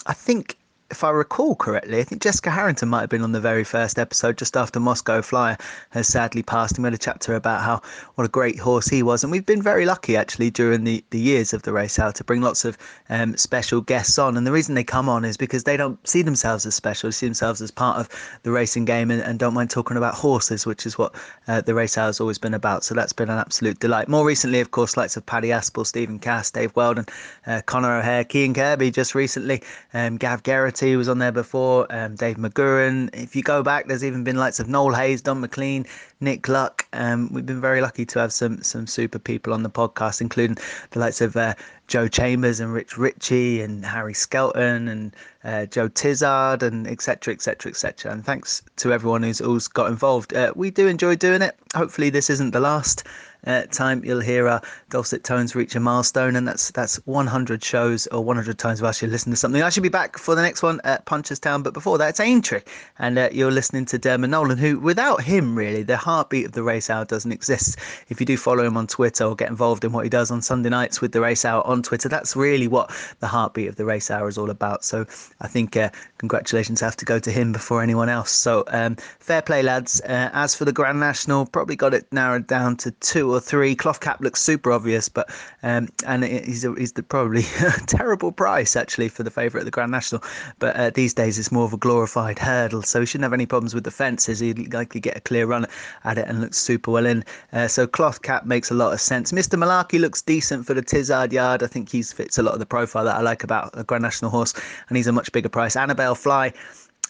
[0.06, 0.60] I think
[0.92, 3.98] if I recall correctly, I think Jessica Harrington might have been on the very first
[3.98, 5.58] episode just after Moscow Flyer
[5.90, 6.76] has sadly passed.
[6.76, 7.82] And we had a chapter about how
[8.16, 9.24] what a great horse he was.
[9.24, 12.24] And we've been very lucky actually during the, the years of the race out to
[12.24, 12.78] bring lots of
[13.10, 14.38] um, special guests on.
[14.38, 17.14] And the reason they come on is because they don't see themselves as special, they
[17.14, 18.10] see themselves as part of
[18.44, 21.16] the racing game and, and don't mind talking about horses, which is what
[21.48, 22.84] uh, the race hour has always been about.
[22.84, 24.10] So that's been an absolute delight.
[24.10, 27.06] More recently, of course, likes of Paddy Aspell, Stephen Cass, Dave Weldon,
[27.48, 29.64] uh, Conor O'Hare, Cian Kirby just recently,
[29.96, 33.10] um, Gav Geraghty he was on there before, um, Dave McGurran.
[33.14, 35.86] If you go back, there's even been likes of Noel Hayes, Don McLean,
[36.20, 36.86] Nick Luck.
[36.94, 40.58] Um, we've been very lucky to have some some super people on the podcast, including
[40.92, 41.54] the likes of uh,
[41.88, 47.34] Joe Chambers and Rich Ricci and Harry Skelton and uh, Joe Tizzard and etc.
[47.34, 47.70] etc.
[47.70, 48.12] etc.
[48.12, 50.34] And thanks to everyone who's who's got involved.
[50.34, 51.56] Uh, we do enjoy doing it.
[51.76, 53.04] Hopefully, this isn't the last
[53.46, 58.08] uh, time you'll hear our dulcet tones reach a milestone, and that's that's 100 shows
[58.08, 59.62] or 100 times of actually listen to something.
[59.62, 62.62] I should be back for the next one at Punchestown, but before that, it's Aintree,
[63.00, 66.64] and uh, you're listening to Dermot Nolan, who without him, really, the heartbeat of the
[66.64, 67.78] race hour doesn't exist.
[68.10, 70.42] If you do follow him on Twitter or get involved in what he does on
[70.42, 73.86] Sunday nights with the race hour on Twitter, that's really what the heartbeat of the
[73.86, 74.84] race hour is all about.
[74.84, 75.06] So
[75.42, 75.90] I think uh,
[76.24, 78.32] congratulations have to go to him before anyone else.
[78.32, 80.00] So um, fair play, lads.
[80.06, 83.76] Uh, as for the Grand National, probably got it narrowed down to two or three.
[83.76, 85.30] Cloth cap looks super obvious, but
[85.64, 87.42] um, and he's a, he's the probably
[87.88, 90.24] terrible price actually for the favourite at the Grand National.
[90.60, 93.46] But uh, these days it's more of a glorified hurdle, so he shouldn't have any
[93.46, 94.40] problems with the fences.
[94.40, 95.68] He'd likely get a clear run
[96.06, 97.26] at it and looks super well in.
[97.52, 99.34] Uh, so cloth cap makes a lot of sense.
[99.34, 99.60] Mr.
[99.60, 101.64] Malarkey looks decent for the Tizzard yard.
[101.64, 104.04] I think he fits a lot of the profile that I like about a Grand
[104.04, 104.54] National horse,
[104.88, 105.76] and he's a much bigger price.
[105.76, 106.54] Anibale Fly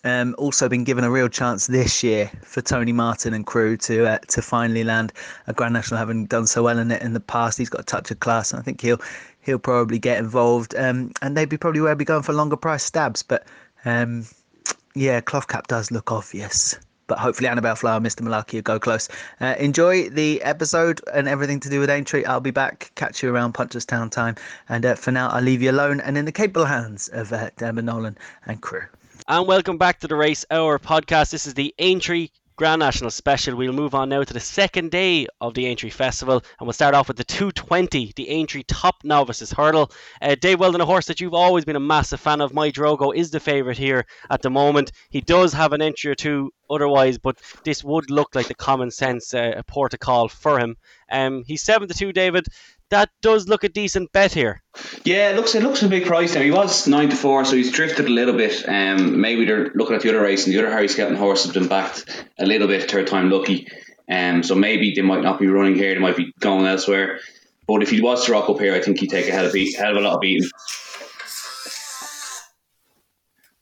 [0.03, 4.05] um, also been given a real chance this year for Tony Martin and crew to
[4.05, 5.13] uh, to finally land
[5.47, 7.57] a Grand National, having done so well in it in the past.
[7.57, 9.01] He's got a touch of class, and I think he'll
[9.41, 10.75] he'll probably get involved.
[10.75, 13.45] Um, and they'd be probably where be going for longer price stabs, but
[13.85, 14.25] um,
[14.93, 16.77] yeah, cloth cap does look obvious.
[17.07, 18.21] But hopefully, Annabelle Flower, Mr.
[18.21, 19.09] Malarkey will go close.
[19.41, 22.23] Uh, enjoy the episode and everything to do with Aintree.
[22.25, 22.91] I'll be back.
[22.95, 24.35] Catch you around Punchestown time.
[24.69, 27.49] And uh, for now, I'll leave you alone and in the capable hands of uh,
[27.57, 28.83] Dermot Nolan and crew.
[29.27, 31.31] And welcome back to the Race Hour podcast.
[31.31, 33.55] This is the Aintree Grand National Special.
[33.55, 36.93] We'll move on now to the second day of the Aintree Festival, and we'll start
[36.93, 39.91] off with the 220, the Aintree Top Novices Hurdle.
[40.21, 42.53] Uh, Dave Weldon, a horse that you've always been a massive fan of.
[42.53, 44.91] My Drogo is the favourite here at the moment.
[45.09, 48.91] He does have an entry or two otherwise, but this would look like the common
[48.91, 50.77] sense uh, port call for him.
[51.11, 52.47] Um, he's seven to two, David.
[52.89, 54.61] That does look a decent bet here.
[55.03, 56.33] Yeah, it looks it looks a big price.
[56.35, 58.67] He was nine to four, so he's drifted a little bit.
[58.67, 61.53] Um, maybe they're looking at the other race, and the other Harry Skelton horse has
[61.53, 63.67] been backed a little bit, third time lucky.
[64.09, 67.19] Um, so maybe they might not be running here; they might be going elsewhere.
[67.67, 69.53] But if he was to rock up here, I think he'd take a hell of,
[69.53, 70.49] beat, hell of a lot of beating.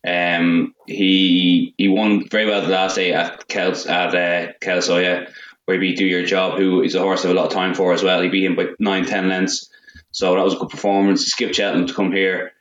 [0.06, 5.32] Um, he he won very well the last day at Kels at uh, Kelsoya,
[5.78, 7.94] beat Do Your Job, who is a horse I have a lot of time for
[7.94, 8.22] as well.
[8.22, 9.70] He beat him by nine ten lengths,
[10.12, 11.26] so that was a good performance.
[11.26, 12.52] Skip Cheltenham to come here.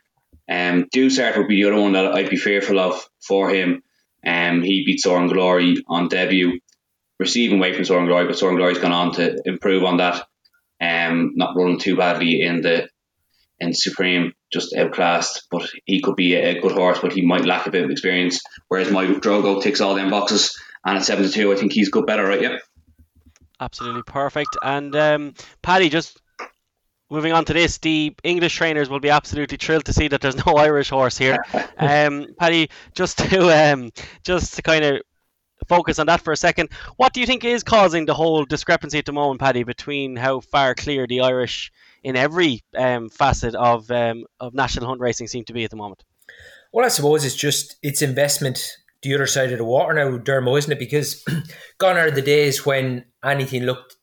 [0.48, 3.82] Um, Dusart would be the other one that I'd be fearful of for him.
[4.26, 6.60] Um, he beat Soaring Glory on debut,
[7.18, 10.26] receiving weight from Soaring Glory, but Soaring Glory's gone on to improve on that.
[10.80, 12.88] Um, not running too badly in the
[13.60, 15.46] in Supreme, just outclassed.
[15.50, 18.40] But he could be a good horse, but he might lack a bit of experience.
[18.68, 21.90] Whereas my Drogo ticks all them boxes, and at seven to two, I think he's
[21.90, 22.40] good better, right?
[22.40, 22.60] Yep.
[23.60, 24.56] Absolutely perfect.
[24.62, 26.20] And um, Paddy, just
[27.10, 30.46] moving on to this, the English trainers will be absolutely thrilled to see that there's
[30.46, 31.44] no Irish horse here.
[31.78, 33.90] um, Paddy, just to um,
[34.24, 35.02] just to kind of
[35.68, 38.98] focus on that for a second, what do you think is causing the whole discrepancy
[38.98, 41.70] at the moment, Paddy, between how far clear the Irish
[42.02, 45.76] in every um, facet of um, of national hunt racing seem to be at the
[45.76, 46.02] moment?
[46.72, 50.58] Well, I suppose it's just it's investment the other side of the water now, Dermo,
[50.58, 50.78] isn't it?
[50.78, 51.24] Because
[51.78, 53.96] gone are the days when anything looked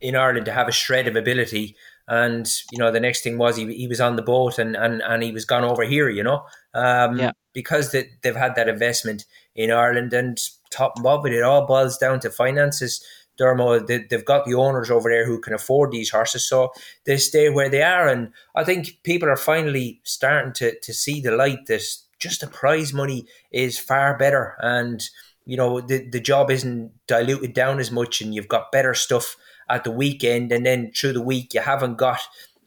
[0.00, 3.56] in Ireland to have a shred of ability and you know the next thing was
[3.56, 6.22] he, he was on the boat and, and, and he was gone over here you
[6.22, 7.32] know um, yeah.
[7.52, 10.38] because they, they've had that investment in Ireland and
[10.70, 13.02] top and bottom it all boils down to finances
[13.40, 16.72] Dermo they, they've got the owners over there who can afford these horses so
[17.06, 21.20] they stay where they are and I think people are finally starting to, to see
[21.20, 21.82] the light that
[22.24, 23.20] just the prize money
[23.52, 24.98] is far better and
[25.44, 29.36] you know the, the job isn't diluted down as much and you've got better stuff
[29.68, 32.20] at the weekend, and then through the week you haven't got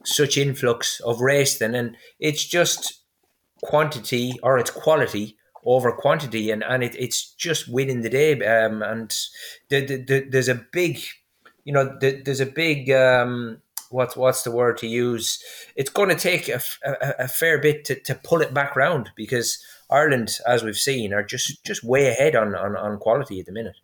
[0.03, 3.03] such influx of racing, and it's just
[3.63, 8.33] quantity or it's quality over quantity, and and it, it's just winning the day.
[8.45, 9.13] Um, and
[9.69, 10.99] the, the, the, there's a big,
[11.63, 12.89] you know, the, there's a big.
[12.91, 15.43] Um, what's what's the word to use?
[15.75, 19.11] It's going to take a, a, a, fair bit to, to pull it back round
[19.15, 23.45] because Ireland, as we've seen, are just just way ahead on, on, on quality at
[23.45, 23.75] the minute.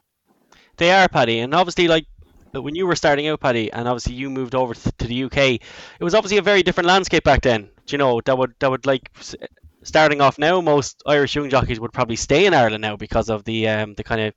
[0.78, 2.06] They are, Paddy, and obviously, like
[2.52, 5.62] when you were starting out, Paddy, and obviously you moved over to the UK, it
[6.02, 7.70] was obviously a very different landscape back then.
[7.86, 9.10] Do you know that would that would like
[9.84, 13.44] starting off now, most Irish young jockeys would probably stay in Ireland now because of
[13.44, 14.34] the um, the kind of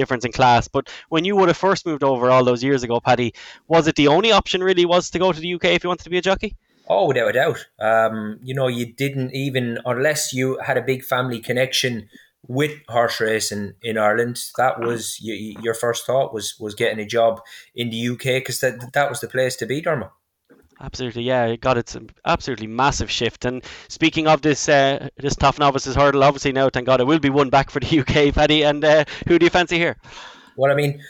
[0.00, 0.68] difference in class.
[0.68, 3.32] But when you would have first moved over all those years ago, Paddy,
[3.68, 6.04] was it the only option really was to go to the UK if you wanted
[6.04, 6.56] to be a jockey?
[6.88, 7.66] Oh, without a doubt.
[7.78, 12.08] Um, you know, you didn't even unless you had a big family connection
[12.48, 17.40] with horse racing in Ireland, that was your first thought was was getting a job
[17.74, 20.10] in the UK because that that was the place to be, Dermot.
[20.82, 23.44] Absolutely, yeah, it got its absolutely massive shift.
[23.44, 27.18] And speaking of this, uh, this tough novices hurdle, obviously now, thank God, it will
[27.18, 28.62] be one back for the UK, Paddy.
[28.62, 29.96] And uh, who do you fancy here?
[30.56, 31.02] Well, I mean,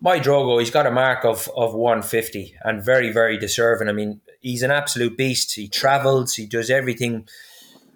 [0.00, 3.88] my Drogo, he's got a mark of of 150 and very, very deserving.
[3.88, 5.56] I mean, he's an absolute beast.
[5.56, 7.28] He travels, he does everything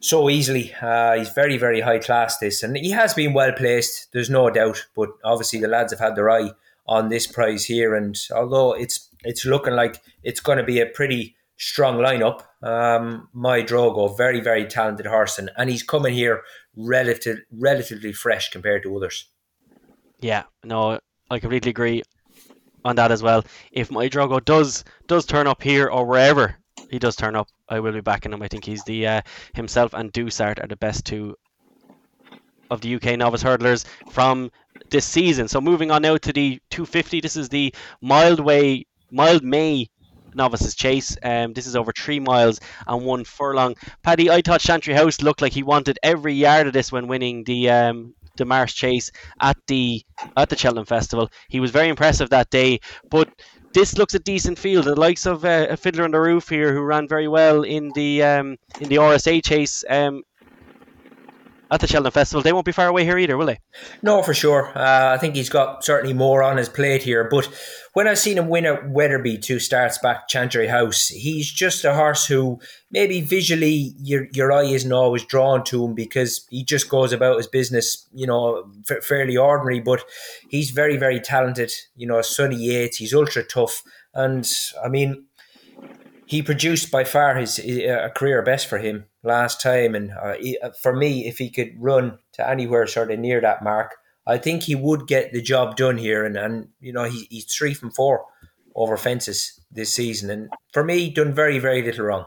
[0.01, 0.75] so easily.
[0.81, 4.51] Uh, he's very, very high class, this, and he has been well placed, there's no
[4.51, 4.87] doubt.
[4.97, 6.51] But obviously, the lads have had their eye
[6.87, 10.87] on this prize here, and although it's it's looking like it's going to be a
[10.87, 16.43] pretty strong lineup, um, my Drogo, very, very talented horse, and, and he's coming here
[16.77, 19.29] relative, relatively fresh compared to others.
[20.21, 20.99] Yeah, no,
[21.31, 22.03] I completely agree
[22.85, 23.45] on that as well.
[23.71, 26.57] If my Drogo does does turn up here or wherever
[26.91, 28.43] he does turn up, I will be backing him.
[28.43, 29.21] I think he's the uh,
[29.55, 31.37] himself and Dusart are the best two
[32.71, 34.51] of the UK novice hurdlers from
[34.91, 35.47] this season.
[35.49, 37.21] So moving on now to the 250.
[37.21, 37.75] This is the
[39.13, 39.89] Mildway Mildmay
[40.35, 41.17] novices chase.
[41.23, 43.77] Um, this is over three miles and one furlong.
[44.03, 47.45] Paddy, I thought Chantry House looked like he wanted every yard of this when winning
[47.45, 50.03] the um, the Marsh Chase at the
[50.37, 51.31] at the Cheltenham Festival.
[51.49, 53.29] He was very impressive that day, but
[53.75, 54.85] this looks a decent field.
[54.85, 57.91] The likes of uh, a Fiddler on the Roof here, who ran very well in
[57.95, 60.23] the um, in the RSA chase um,
[61.73, 62.43] at the Cheltenham Festival.
[62.43, 63.59] They won't be far away here either, will they?
[64.03, 64.71] No, for sure.
[64.77, 67.27] Uh, I think he's got certainly more on his plate here.
[67.31, 67.49] But
[67.95, 71.95] when I've seen him win at Wetherby two starts back Chantry House, he's just a
[71.95, 76.91] horse who maybe visually your your eye isn't always drawn to him because he just
[76.91, 79.81] goes about his business, you know, f- fairly ordinary.
[79.81, 80.05] But
[80.51, 81.73] he's very, very talented.
[81.97, 83.83] You know, Sonny Yates, he's ultra tough.
[84.13, 84.47] And
[84.85, 85.25] I mean,
[86.27, 89.95] he produced by far his a career best for him last time.
[89.95, 93.41] And uh, he, uh, for me, if he could run to anywhere sort of near
[93.41, 96.25] that mark, I think he would get the job done here.
[96.25, 98.25] And, and you know, he, he's three from four
[98.75, 100.31] over fences this season.
[100.31, 102.27] And for me, done very, very little wrong.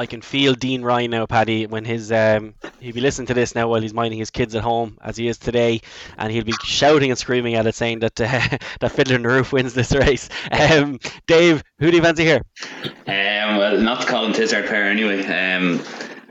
[0.00, 3.54] I can feel Dean Ryan now, Paddy, when his um, he'll be listening to this
[3.54, 5.82] now while he's minding his kids at home, as he is today,
[6.16, 9.28] and he'll be shouting and screaming at it, saying that uh, that Fiddler on the
[9.28, 10.30] Roof wins this race.
[10.50, 12.40] Um, Dave, who do you fancy here?
[12.82, 15.22] Um, well, not them Tizzard pair anyway.
[15.22, 15.80] Um,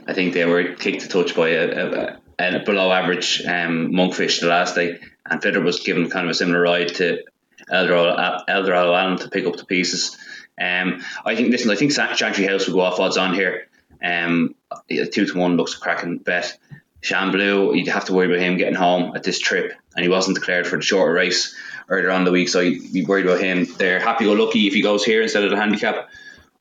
[0.08, 4.40] I think they were kicked to touch by a, a, a below average um, monkfish
[4.40, 7.22] the last day, and Fiddler was given kind of a similar ride to
[7.70, 10.16] Eldorado, Eldorado Allen to pick up the pieces.
[10.60, 13.68] Um, I think listen, I think Chantry House will go off odds on here.
[14.02, 14.54] Um,
[14.88, 16.58] two to one looks a cracking bet.
[17.02, 20.10] Shan Blue, you'd have to worry about him getting home at this trip, and he
[20.10, 21.56] wasn't declared for the shorter race
[21.88, 23.66] earlier on the week, so you'd be worried about him.
[23.78, 26.10] They're happy go lucky if he goes here instead of the handicap.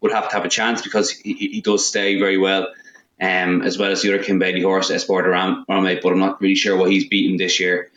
[0.01, 2.73] Would have to have a chance because he, he does stay very well,
[3.19, 6.39] um, as well as the other Kim Bailey horse, Espoir De Romay, but I'm not
[6.39, 7.91] really sure what he's beaten this year.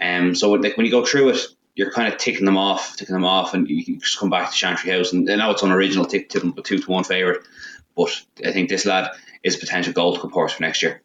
[0.00, 1.46] Um, so when you go through it,
[1.78, 4.50] you're kind of ticking them off, ticking them off, and you can just come back
[4.50, 5.12] to Chantry House.
[5.12, 7.42] And I know it's unoriginal, tick to them, two to one favourite.
[7.96, 9.12] But I think this lad
[9.44, 11.02] is potential Gold Cup horse for next year.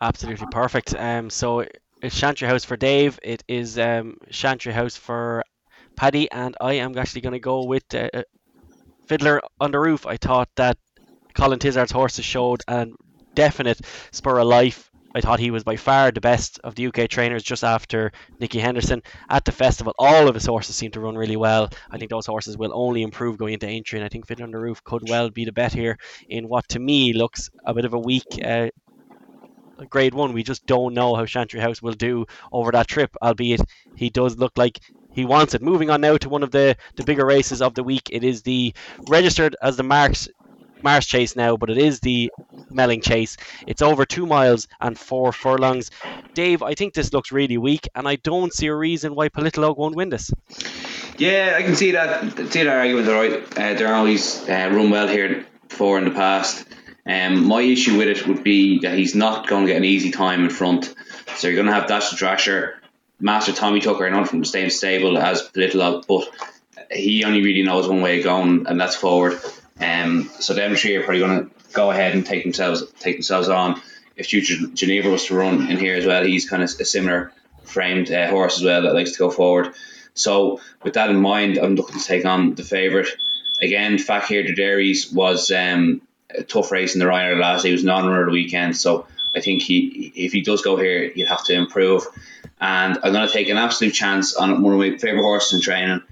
[0.00, 0.94] Absolutely perfect.
[0.94, 1.66] Um, so
[2.00, 3.18] it's Chantry House for Dave.
[3.24, 5.42] It is um, Chantry House for
[5.96, 8.22] Paddy, and I am actually going to go with uh, uh,
[9.08, 10.06] Fiddler on the Roof.
[10.06, 10.78] I thought that
[11.34, 12.86] Colin Tizzard's horses showed a
[13.34, 13.80] definite
[14.12, 17.42] spur of life I thought he was by far the best of the UK trainers
[17.42, 19.02] just after Nicky Henderson.
[19.28, 21.68] At the festival, all of his horses seem to run really well.
[21.90, 24.58] I think those horses will only improve going into Aintree, and I think on the
[24.58, 25.98] Roof could well be the bet here
[26.28, 28.68] in what to me looks a bit of a weak uh,
[29.90, 30.32] grade one.
[30.32, 33.60] We just don't know how Chantry House will do over that trip, albeit
[33.96, 34.78] he does look like
[35.12, 35.62] he wants it.
[35.62, 38.08] Moving on now to one of the, the bigger races of the week.
[38.10, 38.74] It is the
[39.08, 40.28] registered as the Marks
[40.82, 42.30] Mars Chase now, but it is the
[42.70, 43.36] Melling Chase.
[43.66, 45.90] It's over two miles and four furlongs.
[46.34, 49.76] Dave, I think this looks really weak, and I don't see a reason why Politologue
[49.76, 50.30] won't win this.
[51.18, 52.36] Yeah, I can see that.
[52.50, 53.08] See that argument.
[53.08, 56.66] Right, uh, they're always uh, run well here before in the past.
[57.04, 60.10] Um, my issue with it would be that he's not going to get an easy
[60.10, 60.94] time in front.
[61.36, 62.74] So you're going to have Dashel Drasher,
[63.18, 66.28] Master Tommytucker, and not from the same stable as Politologue, but
[66.90, 69.40] he only really knows one way of going, and that's forward.
[69.82, 73.80] Um, so three are probably going to go ahead and take themselves take themselves on.
[74.16, 77.32] If Future Geneva was to run in here as well, he's kind of a similar
[77.64, 79.74] framed uh, horse as well that likes to go forward.
[80.14, 83.08] So with that in mind, I'm looking to take on the favourite.
[83.60, 87.64] Again, Fakir D'oudairies was um, a tough race in the Ryanair last.
[87.64, 91.10] He was non-runner of the weekend, so I think he if he does go here,
[91.10, 92.06] he'll have to improve.
[92.60, 95.60] And I'm going to take an absolute chance on one of my favourite horses in
[95.60, 96.02] training,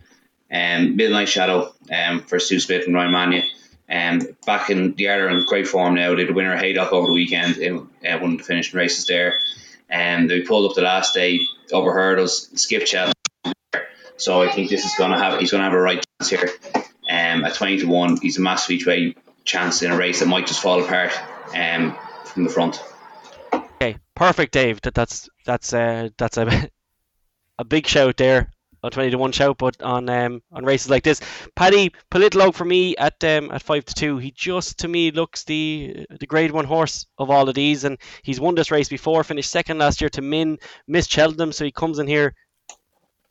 [0.50, 3.44] um, Midnight Shadow, um, for Sue Smith and Ryan Mania.
[3.90, 6.14] Um, back in the other in great form now.
[6.14, 9.40] They had a winner Haydock over the weekend in uh, of the finishing races there.
[9.88, 11.40] And um, they pulled up the last day
[11.72, 13.12] over hurdles, skip chat.
[14.16, 16.50] So I think this is gonna have he's gonna have a right chance here.
[17.10, 20.26] Um, at twenty to one, he's a massive each way chance in a race that
[20.26, 21.12] might just fall apart
[21.56, 22.80] um, from the front.
[23.52, 24.80] Okay, perfect, Dave.
[24.82, 26.70] That that's that's uh, that's a
[27.58, 31.04] a big shout there a twenty to one shout, but on um, on races like
[31.04, 31.20] this,
[31.54, 34.18] Paddy Politologue for me at um, at five to two.
[34.18, 37.98] He just to me looks the the grade one horse of all of these, and
[38.22, 39.24] he's won this race before.
[39.24, 42.34] Finished second last year to Min, Miss Cheltenham, so he comes in here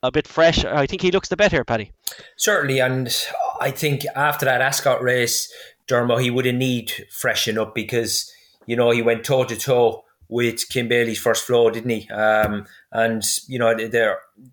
[0.02, 0.64] a bit fresh.
[0.64, 1.92] I think he looks the better, Paddy.
[2.36, 3.14] Certainly, and
[3.60, 5.52] I think after that Ascot race,
[5.86, 8.30] Dermo, he would have need freshen up because
[8.66, 12.08] you know he went toe to toe with Kim Bailey's first flow, didn't he?
[12.08, 13.88] Um, and you know they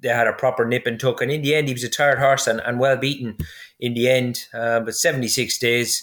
[0.02, 2.20] they had a proper nip and tuck, and in the end he was a tired
[2.20, 3.38] horse and, and well beaten
[3.80, 4.46] in the end.
[4.54, 6.02] Uh, but seventy six days,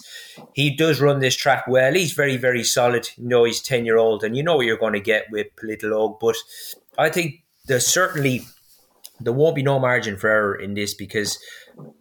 [0.54, 1.92] he does run this track well.
[1.92, 3.10] He's very very solid.
[3.16, 5.48] You know he's ten year old, and you know what you're going to get with
[5.56, 6.20] Politologue.
[6.20, 6.36] But
[6.96, 8.42] I think there's certainly
[9.20, 11.38] there won't be no margin for error in this because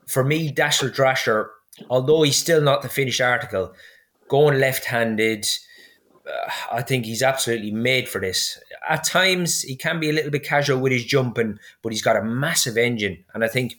[0.08, 1.48] for me, Dashel Drasher,
[1.90, 3.74] although he's still not the finished article,
[4.28, 5.48] going left handed
[6.72, 8.60] I think he's absolutely made for this.
[8.88, 12.16] At times, he can be a little bit casual with his jumping, but he's got
[12.16, 13.24] a massive engine.
[13.34, 13.76] And I think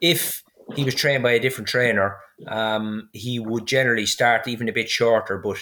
[0.00, 0.42] if
[0.74, 4.88] he was trained by a different trainer, um, he would generally start even a bit
[4.88, 5.38] shorter.
[5.38, 5.58] But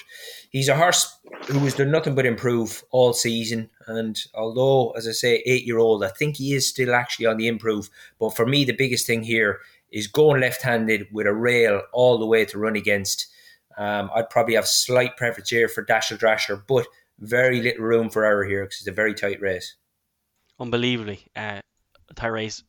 [0.50, 3.70] he's a horse who has done nothing but improve all season.
[3.86, 7.36] And although, as I say, eight year old, I think he is still actually on
[7.36, 7.88] the improve.
[8.18, 9.60] But for me, the biggest thing here
[9.90, 13.26] is going left handed with a rail all the way to run against.
[13.76, 16.86] Um, I'd probably have slight preference here for Dashel Drasher, but
[17.18, 19.76] very little room for error here because it's a very tight race.
[20.58, 21.60] Unbelievably, uh,
[22.14, 22.62] tight race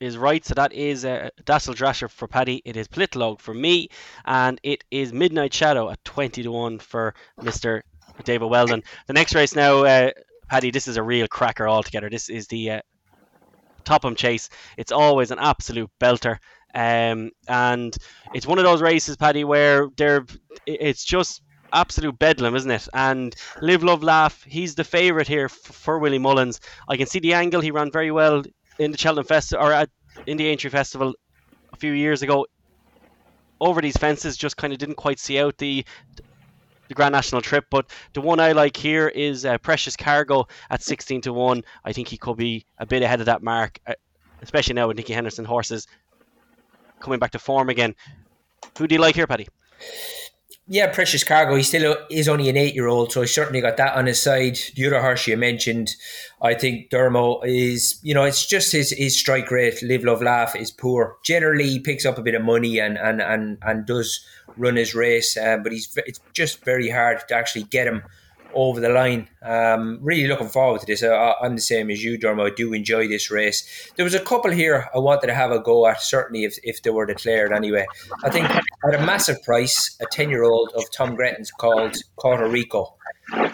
[0.00, 0.44] is right.
[0.44, 2.62] So that is uh, Dashel Drasher for Paddy.
[2.64, 3.88] It is Politologue for me,
[4.24, 7.84] and it is Midnight Shadow at twenty to one for Mister
[8.24, 8.82] David Weldon.
[9.06, 10.10] The next race now, uh,
[10.48, 12.10] Paddy, this is a real cracker altogether.
[12.10, 12.80] This is the uh,
[13.84, 14.48] Topham Chase.
[14.76, 16.38] It's always an absolute belter.
[16.74, 17.96] Um, and
[18.34, 19.88] it's one of those races, Paddy, where
[20.66, 21.42] it's just
[21.72, 22.88] absolute bedlam, isn't it?
[22.94, 26.60] And Live, Love, Laugh, he's the favourite here for Willie Mullins.
[26.88, 27.60] I can see the angle.
[27.60, 28.42] He ran very well
[28.78, 29.90] in the Cheltenham Festival or at
[30.26, 31.14] in the Aintree Festival
[31.72, 32.46] a few years ago.
[33.60, 35.84] Over these fences, just kind of didn't quite see out the
[36.88, 37.66] the Grand National trip.
[37.70, 41.62] But the one I like here is uh, Precious Cargo at 16 to 1.
[41.84, 43.94] I think he could be a bit ahead of that mark, uh,
[44.42, 45.86] especially now with Nicky Henderson horses
[47.02, 47.94] coming back to form again.
[48.78, 49.48] Who do you like here, Paddy?
[50.68, 51.56] Yeah, Precious Cargo.
[51.56, 54.58] He still is only an eight-year-old, so he's certainly got that on his side.
[54.76, 55.96] The other horse you mentioned,
[56.40, 59.82] I think Dermo is, you know, it's just his his strike rate.
[59.82, 61.16] Live, love, laugh is poor.
[61.24, 64.24] Generally, he picks up a bit of money and and and and does
[64.56, 68.02] run his race, uh, but he's it's just very hard to actually get him
[68.54, 69.28] over the line.
[69.42, 71.02] Um, really looking forward to this.
[71.02, 72.50] I, am the same as you, Dermo.
[72.50, 73.90] I do enjoy this race.
[73.96, 76.82] There was a couple here I wanted to have a go at, certainly if, if
[76.82, 77.86] they were declared anyway.
[78.24, 82.48] I think at a massive price, a 10 year old of Tom Gretton's called Puerto
[82.48, 82.94] Rico.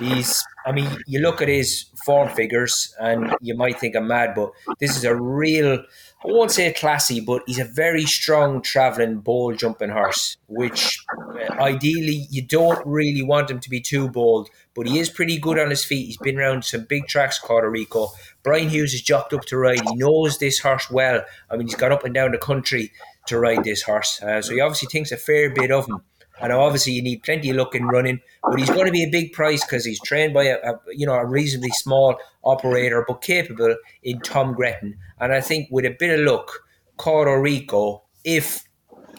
[0.01, 4.35] He's, I mean, you look at his form figures and you might think I'm mad,
[4.35, 5.85] but this is a real
[6.25, 11.53] I won't say classy, but he's a very strong travelling bold jumping horse, which uh,
[11.63, 15.59] ideally you don't really want him to be too bold, but he is pretty good
[15.59, 16.07] on his feet.
[16.07, 18.13] He's been around some big tracks, Puerto Rico.
[18.45, 19.81] Brian Hughes is jocked up to ride.
[19.81, 21.21] He knows this horse well.
[21.51, 22.93] I mean, he's gone up and down the country
[23.27, 26.03] to ride this horse, uh, so he obviously thinks a fair bit of him.
[26.41, 29.11] And obviously, you need plenty of luck in running, but he's going to be a
[29.11, 33.21] big price because he's trained by a, a, you know a reasonably small operator, but
[33.21, 33.75] capable
[34.05, 34.97] in Tom Gretton.
[35.19, 36.53] And I think with a bit of luck,
[36.99, 38.63] Puerto Rico, if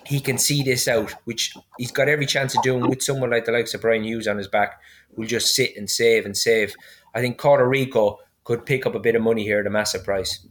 [0.09, 3.45] he can see this out, which he's got every chance of doing with someone like
[3.45, 4.81] the likes of Brian Hughes on his back,
[5.15, 6.75] will just sit and save and save.
[7.13, 10.03] I think Puerto Rico could pick up a bit of money here at a massive
[10.03, 10.47] price.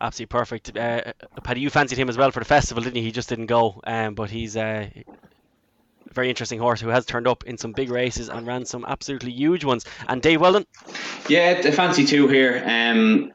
[0.00, 0.78] Absolutely perfect.
[0.78, 3.02] Uh, Paddy, you fancied him as well for the festival, didn't you?
[3.02, 4.90] He just didn't go, um, but he's uh,
[6.12, 9.32] very interesting horse who has turned up in some big races and ran some absolutely
[9.32, 9.84] huge ones.
[10.06, 10.66] And Dave Weldon?
[11.28, 12.62] Yeah, the fancy two here.
[12.64, 13.32] Um,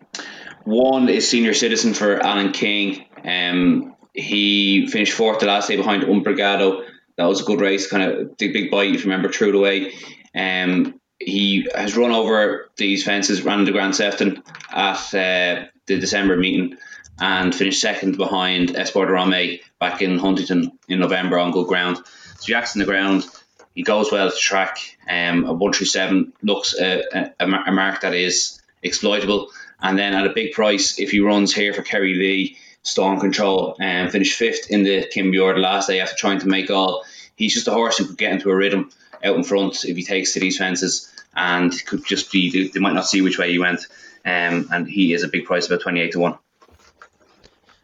[0.64, 3.06] one is senior citizen for Alan King.
[3.26, 6.86] Um, he finished fourth the last day behind Umbrigado.
[7.18, 9.56] That was a good race, kind of big, big bite if you remember, threw it
[9.56, 9.94] away.
[10.36, 16.36] Um, he has run over these fences, ran the Grand Sefton at uh, the December
[16.36, 16.78] meeting
[17.20, 21.98] and finished second behind Espoir De Romay back in Huntingdon in November on good ground.
[21.98, 23.28] So Jackson the ground.
[23.76, 24.98] He goes well to track.
[25.08, 29.52] Um, a one seven looks a, a, a, mark that is exploitable.
[29.80, 33.76] And then at a big price, if he runs here for Kerry Lee, Storm Control,
[33.80, 36.70] and um, finished fifth in the Kim Muir the last day after trying to make
[36.72, 37.04] all.
[37.36, 38.90] He's just a horse who could get into a rhythm
[39.24, 42.94] out in front if he takes to these fences, and could just be they, might
[42.94, 43.88] not see which way he went.
[44.26, 46.38] Um, and he is a big price, about twenty eight to one.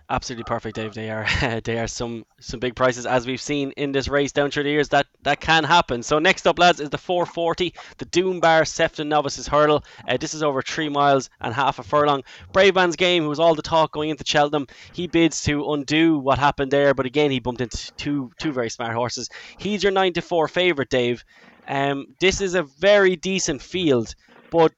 [0.09, 0.93] Absolutely perfect, Dave.
[0.93, 1.27] They are
[1.65, 4.69] they are some some big prices as we've seen in this race down through the
[4.69, 4.87] years.
[4.89, 6.01] That that can happen.
[6.01, 9.83] So next up, lads, is the 440, the Doom Bar Sefton Novices Hurdle.
[10.07, 12.23] Uh, this is over three miles and half a furlong.
[12.53, 16.17] Brave Man's Game, who was all the talk going into Cheltenham, he bids to undo
[16.17, 19.29] what happened there, but again he bumped into two two very smart horses.
[19.57, 21.25] He's your nine to four favourite, Dave.
[21.67, 24.15] Um, this is a very decent field,
[24.51, 24.71] but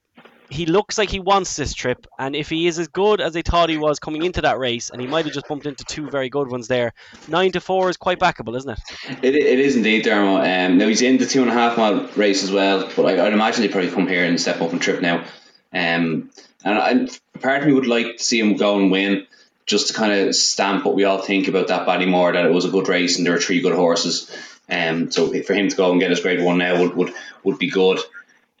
[0.50, 3.42] he looks like he wants this trip, and if he is as good as they
[3.42, 6.10] thought he was coming into that race, and he might have just bumped into two
[6.10, 6.92] very good ones there,
[7.28, 8.80] nine to four is quite backable, isn't it?
[9.22, 10.38] It, it is indeed, Dermo.
[10.40, 13.22] Um, now he's in the two and a half mile race as well, but I,
[13.22, 15.24] would imagine he'd probably come here and step up and trip now.
[15.72, 16.30] Um,
[16.64, 19.26] and I, part of me would like to see him go and win,
[19.66, 22.64] just to kind of stamp what we all think about that Ballymore, that it was
[22.64, 24.36] a good race and there were three good horses.
[24.68, 27.58] Um, so for him to go and get his grade one now would would, would
[27.58, 28.00] be good.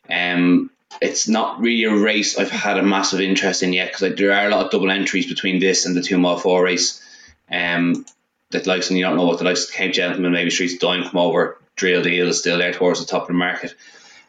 [0.08, 0.70] Um,
[1.00, 4.46] it's not really a race I've had a massive interest in yet because there are
[4.46, 7.02] a lot of double entries between this and the two mile four race.
[7.50, 8.04] Um,
[8.50, 11.04] that likes and you don't know what the likes of Cape Gentleman, maybe Streets Dime
[11.04, 13.74] come over, Drill Deal is still there towards the top of the market.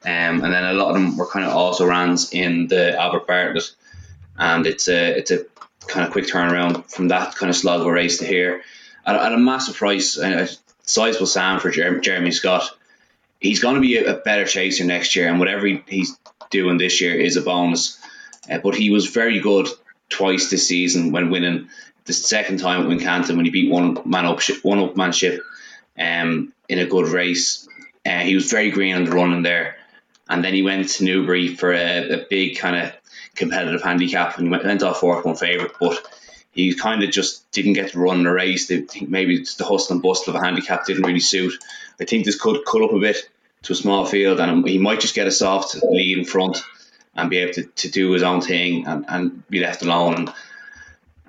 [0.04, 3.28] Um, and then a lot of them were kind of also runs in the Albert
[3.28, 3.72] Bartlett,
[4.38, 5.46] and it's a it's a
[5.88, 8.64] kind of quick turnaround from that kind of slog of a race to here
[9.06, 10.48] at, at a massive price, a
[10.84, 12.70] sizable Sam for Jeremy Scott.
[13.40, 16.18] He's going to be a, a, better chaser next year, and whatever he, he's
[16.52, 18.00] doing this year is a bonus.
[18.50, 19.68] Uh, but he was very good
[20.10, 21.70] twice this season when winning
[22.06, 25.44] the second time at Wincanton when he beat one man up one up manship
[25.98, 27.68] um, in a good race.
[28.06, 29.78] Uh, he was very green on the running there,
[30.28, 32.94] and then he went to Newbury for a, a big kind of
[33.36, 36.06] competitive handicap and he went, went off fourth one favourite, but
[36.52, 38.68] he kind of just didn't get to run the race.
[38.68, 41.54] They maybe the hustle and bustle of a handicap didn't really suit.
[42.00, 43.30] I think this could cut up a bit
[43.64, 46.64] to a small field, and he might just get a soft lead in front
[47.16, 50.34] and be able to, to do his own thing and, and be left alone and,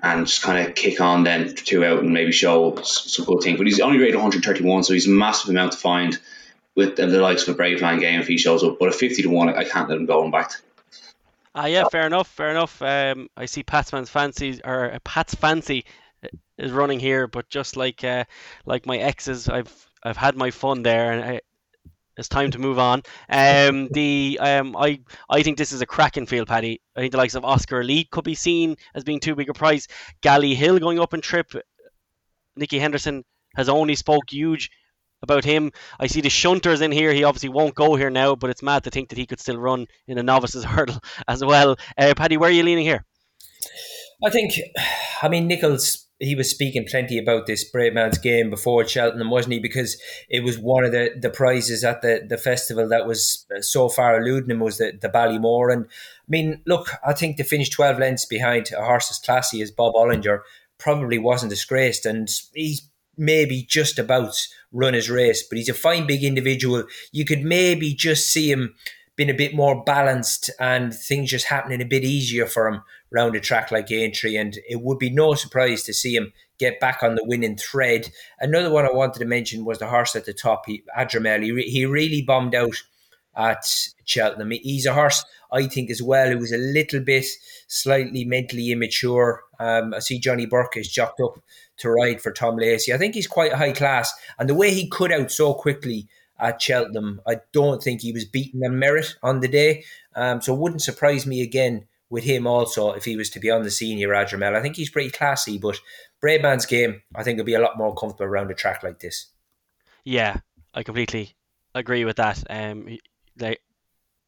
[0.01, 3.57] and just kind of kick on then two out and maybe show some good things.
[3.57, 6.17] But he's only rated 131, so he's a massive amount to find
[6.75, 8.77] with the, likes of a brave line game if he shows up.
[8.79, 10.53] But a 50 to 1, I can't let him go on back.
[11.55, 12.81] Ah, yeah, fair enough, fair enough.
[12.81, 15.85] Um, I see Patsman's fancy or uh, Pat's fancy
[16.57, 18.23] is running here, but just like uh,
[18.65, 21.41] like my exes, I've I've had my fun there, and I,
[22.17, 23.03] it's time to move on.
[23.29, 24.99] Um, the um, I
[25.29, 26.81] I think this is a cracking field, Paddy.
[26.95, 29.53] I think the likes of Oscar Elite could be seen as being too big a
[29.53, 29.87] price.
[30.21, 31.51] Gally Hill going up in trip.
[32.55, 33.23] Nicky Henderson
[33.55, 34.69] has only spoke huge
[35.23, 35.71] about him.
[35.99, 37.13] I see the Shunters in here.
[37.13, 39.57] He obviously won't go here now, but it's mad to think that he could still
[39.57, 41.77] run in a novice's hurdle as well.
[41.97, 43.03] Uh, Paddy, where are you leaning here?
[44.23, 44.53] I think,
[45.21, 49.53] I mean, Nicholls, he was speaking plenty about this Brave Man's game before Cheltenham, wasn't
[49.53, 49.59] he?
[49.59, 53.61] Because it was one of the, the prizes at the, the festival that was uh,
[53.61, 55.71] so far eluding him was the, the Ballymore.
[55.71, 59.61] And I mean, look, I think to finish 12 lengths behind a horse as classy
[59.61, 60.39] as Bob Olinger
[60.77, 62.05] probably wasn't disgraced.
[62.05, 66.85] And he's maybe just about run his race, but he's a fine big individual.
[67.11, 68.75] You could maybe just see him
[69.15, 72.81] being a bit more balanced and things just happening a bit easier for him
[73.13, 74.35] round a track like Aintree.
[74.35, 78.11] And it would be no surprise to see him get back on the winning thread.
[78.39, 81.43] Another one I wanted to mention was the horse at the top, he, Adrimel.
[81.43, 82.83] He, he really bombed out
[83.35, 83.65] at
[84.05, 84.51] Cheltenham.
[84.51, 87.25] He's a horse, I think, as well, who was a little bit
[87.67, 89.43] slightly mentally immature.
[89.59, 91.39] Um, I see Johnny Burke is jocked up
[91.77, 92.93] to ride for Tom Lacey.
[92.93, 94.13] I think he's quite high class.
[94.37, 96.07] And the way he cut out so quickly
[96.39, 99.83] at Cheltenham, I don't think he was beaten on merit on the day.
[100.15, 103.49] Um, so it wouldn't surprise me again with him also if he was to be
[103.49, 104.55] on the senior Adrimel.
[104.55, 105.79] I think he's pretty classy, but
[106.21, 108.99] Brave Man's game, I think, will be a lot more comfortable around a track like
[108.99, 109.31] this.
[110.05, 110.37] Yeah,
[110.75, 111.33] I completely
[111.73, 112.43] agree with that.
[112.51, 112.99] Um,
[113.39, 113.61] like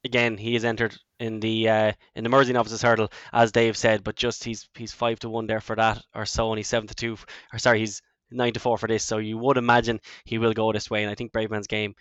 [0.04, 4.04] again, he has entered in the uh, in the Mersey novices hurdle, as Dave said,
[4.04, 6.88] but just he's he's five to one there for that or so, and he's seven
[6.88, 7.16] to two,
[7.54, 9.04] or sorry, he's nine to four for this.
[9.04, 11.94] So you would imagine he will go this way, and I think Brave Man's game,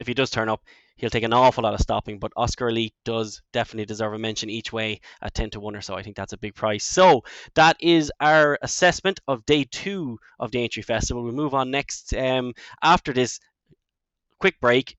[0.00, 0.62] if he does turn up,
[0.96, 2.18] he'll take an awful lot of stopping.
[2.18, 5.80] But Oscar Elite does definitely deserve a mention each way at ten to one or
[5.80, 5.94] so.
[5.94, 6.84] I think that's a big price.
[6.84, 7.24] So
[7.54, 11.22] that is our assessment of day two of the Aintree Festival.
[11.22, 13.40] We move on next um, after this
[14.38, 14.96] quick break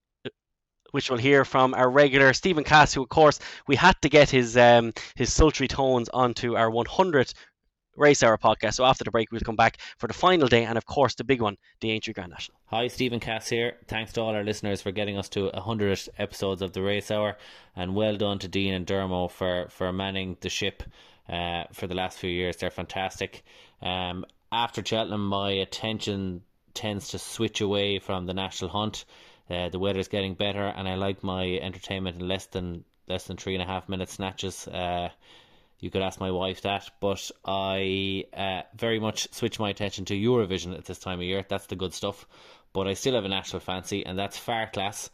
[0.91, 4.29] which we'll hear from our regular Stephen Cass, who of course we had to get
[4.29, 7.33] his um, his sultry tones onto our 100th
[7.99, 8.75] Race Hour podcast.
[8.75, 11.23] So after the break, we'll come back for the final day and of course the
[11.23, 12.57] big one, the Aintree Grand National.
[12.67, 13.77] Hi, Stephen Cass here.
[13.87, 17.37] Thanks to all our listeners for getting us to 100 episodes of the Race Hour,
[17.75, 20.83] and well done to Dean and Dermo for for manning the ship
[21.27, 22.57] uh, for the last few years.
[22.57, 23.43] They're fantastic.
[23.81, 26.41] Um, after Cheltenham, my attention
[26.73, 29.05] tends to switch away from the national hunt
[29.49, 33.37] uh, the weather's getting better, and I like my entertainment in less than less than
[33.37, 34.67] three and a half minute snatches.
[34.67, 35.09] Uh,
[35.79, 40.13] you could ask my wife that, but I uh, very much switch my attention to
[40.13, 41.45] Eurovision at this time of year.
[41.47, 42.25] That's the good stuff.
[42.73, 45.09] But I still have a national fancy, and that's Farclas.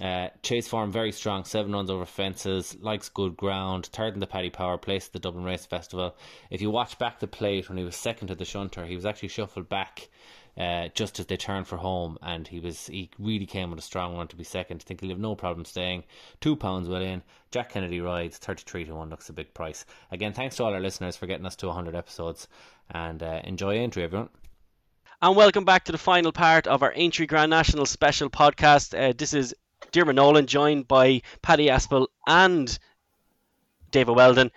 [0.00, 4.26] Uh, chase form very strong, seven runs over fences, likes good ground, third in the
[4.26, 6.16] Paddy Power, place at the Dublin Race Festival.
[6.48, 9.04] If you watch back the plate when he was second to the shunter, he was
[9.04, 10.08] actually shuffled back
[10.58, 13.82] uh, just as they turned for home, and he was he really came with a
[13.82, 14.82] strong run to be second.
[14.82, 16.04] I think he'll have no problem staying.
[16.40, 17.22] Two pounds well in.
[17.50, 19.84] Jack Kennedy rides thirty three to one looks a big price.
[20.10, 22.48] Again, thanks to all our listeners for getting us to hundred episodes,
[22.90, 24.28] and uh, enjoy Aintree, everyone.
[25.22, 28.98] And welcome back to the final part of our Aintree Grand National special podcast.
[28.98, 29.54] Uh, this is
[29.92, 32.78] Dermot Nolan, joined by Paddy Aspell and
[33.90, 34.50] David Weldon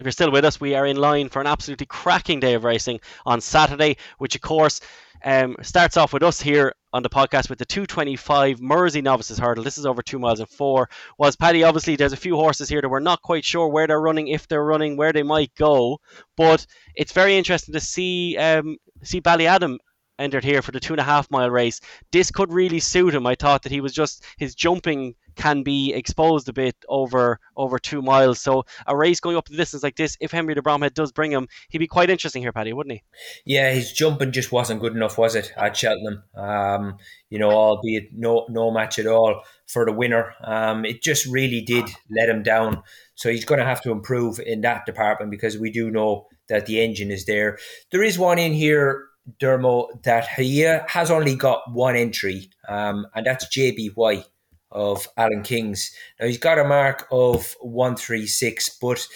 [0.00, 2.64] if you're still with us, we are in line for an absolutely cracking day of
[2.64, 4.80] racing on Saturday, which of course
[5.22, 9.62] um, starts off with us here on the podcast with the 225 Mersey Novices Hurdle.
[9.62, 10.88] This is over two miles and four.
[11.18, 14.00] Was Paddy, obviously, there's a few horses here that we're not quite sure where they're
[14.00, 16.00] running, if they're running, where they might go.
[16.34, 19.76] But it's very interesting to see um, see Ballyadam
[20.18, 21.80] entered here for the two and a half mile race.
[22.10, 23.26] This could really suit him.
[23.26, 27.78] I thought that he was just his jumping can be exposed a bit over over
[27.78, 28.38] two miles.
[28.40, 31.32] So a race going up the distance like this, if Henry de Bromhead does bring
[31.32, 33.02] him, he'd be quite interesting here, Paddy, wouldn't he?
[33.46, 36.22] Yeah, his jumping just wasn't good enough, was it, at Cheltenham?
[36.36, 36.98] Um,
[37.30, 40.34] you know, albeit no no match at all for the winner.
[40.44, 42.82] Um, it just really did let him down.
[43.14, 46.66] So he's going to have to improve in that department because we do know that
[46.66, 47.58] the engine is there.
[47.92, 49.06] There is one in here
[49.38, 54.24] Dermo that he has only got one entry, um, and that's JBY
[54.72, 55.92] of Alan King's.
[56.18, 59.06] Now he's got a mark of 136, but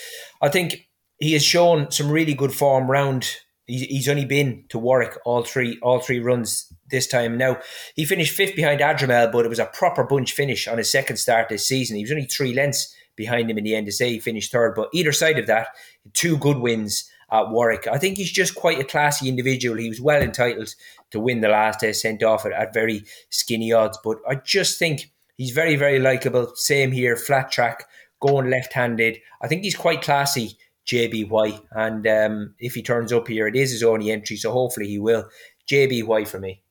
[0.42, 0.88] I think
[1.18, 3.36] he has shown some really good form round.
[3.66, 7.38] He's only been to Warwick all three all three runs this time.
[7.38, 7.59] Now
[7.94, 11.16] he finished fifth behind Adrimel, but it was a proper bunch finish on his second
[11.16, 11.96] start this season.
[11.96, 14.74] He was only three lengths behind him in the end to say he finished third.
[14.74, 15.68] But either side of that,
[16.12, 17.86] two good wins at Warwick.
[17.86, 19.78] I think he's just quite a classy individual.
[19.78, 20.74] He was well entitled
[21.11, 23.98] to win the last day, sent off at, at very skinny odds.
[24.02, 26.53] But I just think he's very, very likable.
[26.55, 27.87] Same here, flat track,
[28.20, 29.18] going left handed.
[29.43, 30.59] I think he's quite classy.
[30.87, 34.87] JBY, and um, if he turns up here, it is his only entry, so hopefully
[34.87, 35.26] he will.
[35.66, 36.62] JBY for me.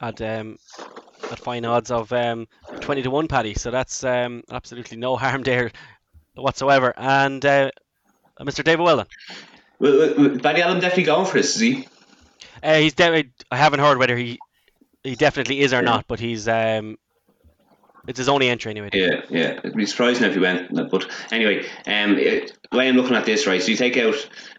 [0.00, 0.56] At um,
[1.30, 2.48] at fine odds of um,
[2.80, 3.52] twenty to one, Paddy.
[3.52, 5.70] So that's um, absolutely no harm there
[6.34, 6.94] whatsoever.
[6.96, 7.70] And uh,
[8.40, 8.64] Mr.
[8.64, 9.06] David Whelan.
[9.78, 11.88] Well, well, Paddy Allen definitely going for this, is he?
[12.62, 13.32] Uh, he's definitely.
[13.50, 14.38] I haven't heard whether he
[15.04, 16.96] he definitely is or not, but he's um,
[18.06, 18.90] it's his only entry anyway.
[18.92, 19.58] Yeah, yeah.
[19.58, 20.72] It'd be surprising if he went.
[20.90, 23.62] But anyway, um, it, the way I'm looking at this, right?
[23.62, 24.14] So you take out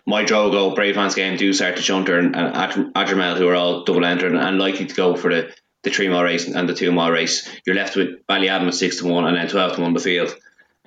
[0.06, 4.36] my Drogo, Brave Man's Game, Dusart, Shunter, and, and Adrimel, who are all double entered
[4.36, 7.50] and likely to go for the, the three mile race and the two mile race.
[7.66, 10.36] You're left with Ballyadam at six to one and then twelve to one the field.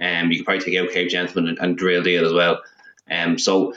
[0.01, 2.63] Um, you can probably take out Cape Gentleman and, and Real Deal as well.
[3.11, 3.75] Um, so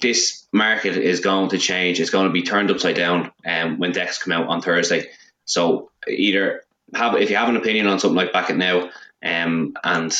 [0.00, 2.00] this market is going to change.
[2.00, 5.06] It's going to be turned upside down um, when decks come out on Thursday.
[5.46, 6.63] So either
[6.94, 8.90] have if you have an opinion on something like back it now,
[9.24, 10.12] um, and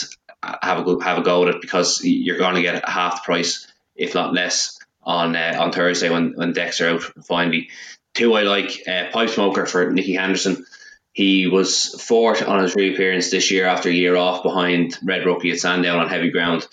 [0.62, 3.24] have a go have a go at it because you're going to get half the
[3.24, 3.66] price,
[3.96, 7.70] if not less, on uh, on Thursday when when decks are out finally.
[8.14, 10.64] Two I like uh, pipe smoker for Nicky Henderson.
[11.12, 15.52] He was fourth on his reappearance this year after a year off behind Red Rookie
[15.52, 16.66] at Sandown on heavy ground.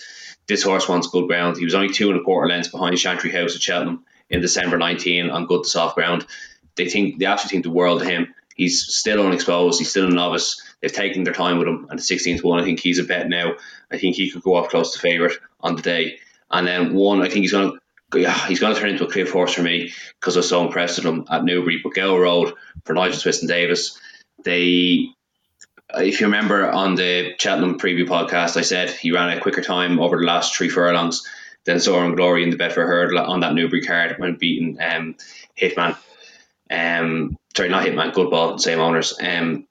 [0.48, 1.58] This horse wants good ground.
[1.58, 4.78] He was only two and a quarter lengths behind Chantry House at Cheltenham in December
[4.78, 6.26] 19 on good to soft ground.
[6.76, 8.34] They think they actually think the world of him.
[8.62, 9.80] He's still unexposed.
[9.80, 10.62] He's still a novice.
[10.82, 11.88] They've taken their time with him.
[11.90, 13.56] And the 16th one, I think he's a bet now.
[13.92, 16.20] I think he could go up close to favourite on the day.
[16.52, 19.12] And then one, I think he's going to yeah, he's going to turn into a
[19.12, 21.80] cliff horse for me because I was so impressed with him at Newbury.
[21.84, 22.54] But Gower Road
[22.86, 24.00] for Nigel Twiston Davis,
[24.44, 25.08] they,
[25.96, 30.00] if you remember on the Cheltenham preview podcast, I said he ran a quicker time
[30.00, 31.28] over the last three furlongs
[31.64, 35.16] than Soaring Glory in the Betfair Hurdle on that Newbury card when beating um,
[35.60, 35.98] Hitman.
[36.70, 39.18] Um, sorry, not Hitman, Good Ball, same owners.
[39.22, 39.68] Um,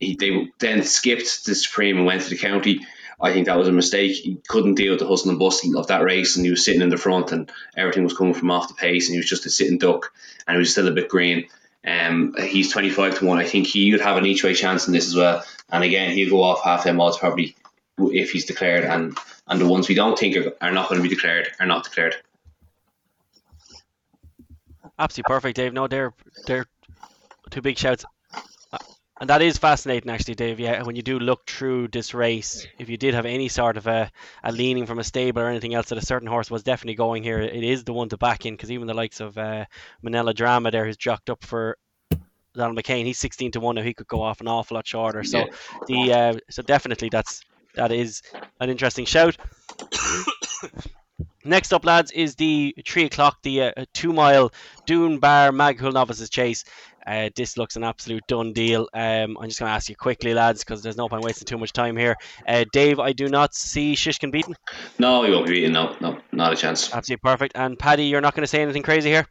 [0.00, 2.80] he, they then skipped the Supreme and went to the county.
[3.20, 4.12] I think that was a mistake.
[4.12, 6.82] He couldn't deal with the hustle and bustle of that race, and he was sitting
[6.82, 9.46] in the front, and everything was coming from off the pace, and he was just
[9.46, 10.12] a sitting duck,
[10.46, 11.46] and he was still a bit green.
[11.86, 13.38] Um, he's twenty five to one.
[13.38, 15.44] I think he would have an each way chance in this as well.
[15.70, 17.54] And again, he'll go off half them odds probably
[17.98, 19.16] if he's declared, and
[19.46, 21.84] and the ones we don't think are, are not going to be declared are not
[21.84, 22.16] declared.
[24.98, 25.72] Absolutely perfect, Dave.
[25.72, 26.14] No, they're
[26.46, 26.66] they're
[27.54, 28.04] two big shouts.
[28.72, 28.78] Uh,
[29.20, 30.58] and that is fascinating, actually, Dave.
[30.58, 33.86] Yeah, when you do look through this race, if you did have any sort of
[33.86, 34.10] a,
[34.42, 37.22] a leaning from a stable or anything else that a certain horse was definitely going
[37.22, 39.64] here, it is the one to back in because even the likes of uh,
[40.04, 41.78] Minella Drama there, who's jocked up for
[42.54, 43.82] Donald McCain, he's 16 to one now.
[43.82, 45.22] He could go off an awful lot shorter.
[45.22, 45.46] So yeah.
[45.86, 47.40] the uh, so definitely that's
[47.76, 48.20] that is
[48.58, 49.36] an interesting shout.
[51.46, 54.50] Next up, lads, is the three o'clock, the uh, two mile
[54.86, 56.64] Doom Bar Maghull Novices Chase.
[57.06, 58.88] Uh, this looks an absolute done deal.
[58.94, 61.58] Um, I'm just going to ask you quickly, lads, because there's no point wasting too
[61.58, 62.16] much time here.
[62.46, 64.54] Uh, Dave, I do not see Shishkin beaten.
[64.98, 65.72] No, he won't be beaten.
[65.72, 66.92] No, no, not a chance.
[66.94, 67.56] Absolutely perfect.
[67.56, 69.26] And Paddy, you're not going to say anything crazy here.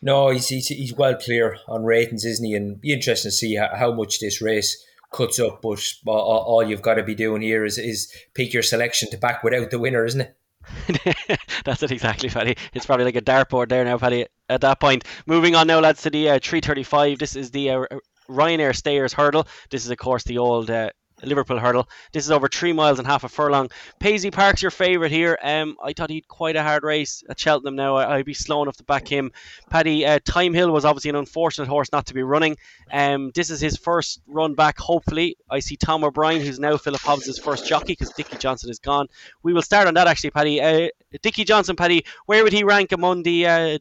[0.00, 2.54] No, he's, he's, he's well clear on ratings, isn't he?
[2.54, 5.60] And be interesting to see how, how much this race cuts up.
[5.62, 9.18] But all, all you've got to be doing here is, is pick your selection to
[9.18, 10.36] back without the winner, isn't it?
[11.64, 12.56] That's it exactly, Paddy.
[12.72, 14.26] It's probably like a dartboard there now, Paddy.
[14.48, 17.18] At that point, moving on now, lads, to the uh, 335.
[17.18, 17.84] This is the uh,
[18.28, 19.46] Ryanair Stayers Hurdle.
[19.70, 20.90] This is, of course, the old uh,
[21.22, 21.88] Liverpool hurdle.
[22.12, 23.70] This is over three miles and half a furlong.
[23.98, 25.38] Paisley Park's your favourite here.
[25.42, 27.76] Um, I thought he'd quite a hard race at Cheltenham.
[27.76, 29.32] Now I, would be slow enough to back him.
[29.70, 32.56] Paddy uh, Thyme Hill was obviously an unfortunate horse not to be running.
[32.92, 34.78] Um, this is his first run back.
[34.78, 38.78] Hopefully, I see Tom O'Brien, who's now Philip Hobbs' first jockey because Dickie Johnson is
[38.78, 39.08] gone.
[39.42, 40.60] We will start on that actually, Paddy.
[40.60, 40.88] Uh,
[41.22, 43.78] Dickie Johnson, Paddy, where would he rank among the uh,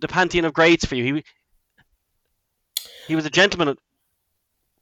[0.00, 1.14] the pantheon of greats for you?
[1.14, 1.24] He
[3.06, 3.76] he was a gentleman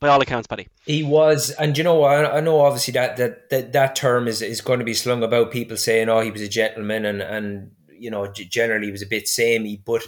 [0.03, 0.67] by all accounts, Paddy.
[0.85, 4.41] He was, and you know, I, I know obviously that, that that that term is
[4.41, 7.71] is going to be slung about people saying, "Oh, he was a gentleman," and and
[7.89, 10.03] you know, generally he was a bit samey, but.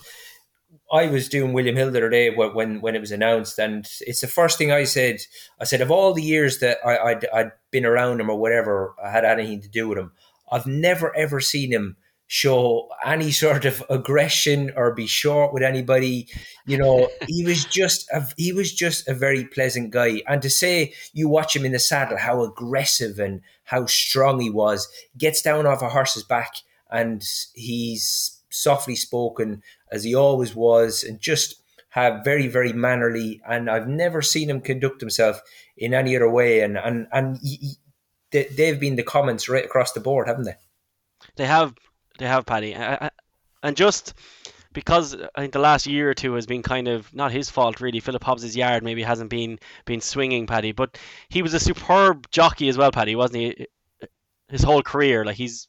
[0.93, 4.22] I was doing William Hill the other day when when it was announced, and it's
[4.22, 5.18] the first thing I said.
[5.60, 8.93] I said of all the years that I, I'd, I'd been around him or whatever,
[9.04, 10.12] I had anything to do with him.
[10.52, 11.98] I've never ever seen him
[12.28, 16.28] show any sort of aggression or be short with anybody.
[16.66, 20.22] You know, he was just a, he was just a very pleasant guy.
[20.28, 24.50] And to say you watch him in the saddle, how aggressive and how strong he
[24.50, 26.56] was, gets down off a horse's back
[26.90, 27.24] and
[27.54, 29.62] he's softly spoken
[29.92, 34.60] as he always was, and just have very, very mannerly, and I've never seen him
[34.60, 35.42] conduct himself
[35.78, 36.62] in any other way.
[36.62, 37.74] And and and he, he,
[38.32, 40.56] they, they've been the comments right across the board, haven't they?
[41.38, 41.74] They have,
[42.20, 44.13] they have, Paddy, and just
[44.74, 47.82] because I think the last year or two has been kind of not his fault
[47.82, 47.99] really.
[47.99, 50.97] Philip Hobbs's yard maybe hasn't been been swinging, Paddy, but
[51.30, 53.68] he was a superb jockey as well, Paddy, wasn't he?
[54.49, 55.68] His whole career, like he's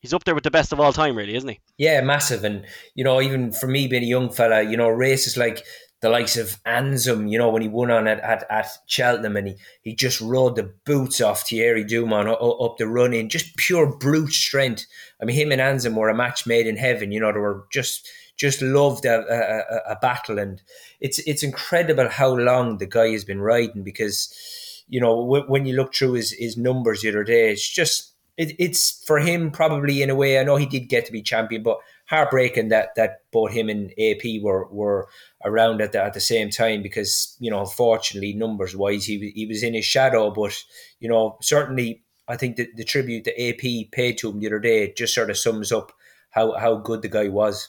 [0.00, 1.60] he's up there with the best of all time, really, isn't he?
[1.78, 2.44] Yeah, massive.
[2.44, 5.64] And you know, even for me being a young fella, you know, races like
[6.00, 9.48] the likes of Anzum, you know, when he won on it at, at Cheltenham and
[9.48, 13.56] he, he just rode the boots off Thierry Doumen up, up the run in, just
[13.56, 14.86] pure brute strength.
[15.20, 17.10] I mean, him and Anzum were a match made in heaven.
[17.10, 20.62] You know, they were just just loved a, a, a, battle, and
[21.00, 25.74] it's it's incredible how long the guy has been riding because you know when you
[25.74, 30.02] look through his, his numbers the other day, it's just it, it's for him probably
[30.02, 30.38] in a way.
[30.38, 31.78] I know he did get to be champion, but
[32.08, 35.08] heartbreaking that that both him and AP were were
[35.44, 39.46] around at the, at the same time because you know unfortunately numbers wise he he
[39.46, 40.56] was in his shadow, but
[41.00, 44.58] you know certainly I think the, the tribute that AP paid to him the other
[44.58, 45.92] day just sort of sums up
[46.30, 47.68] how how good the guy was.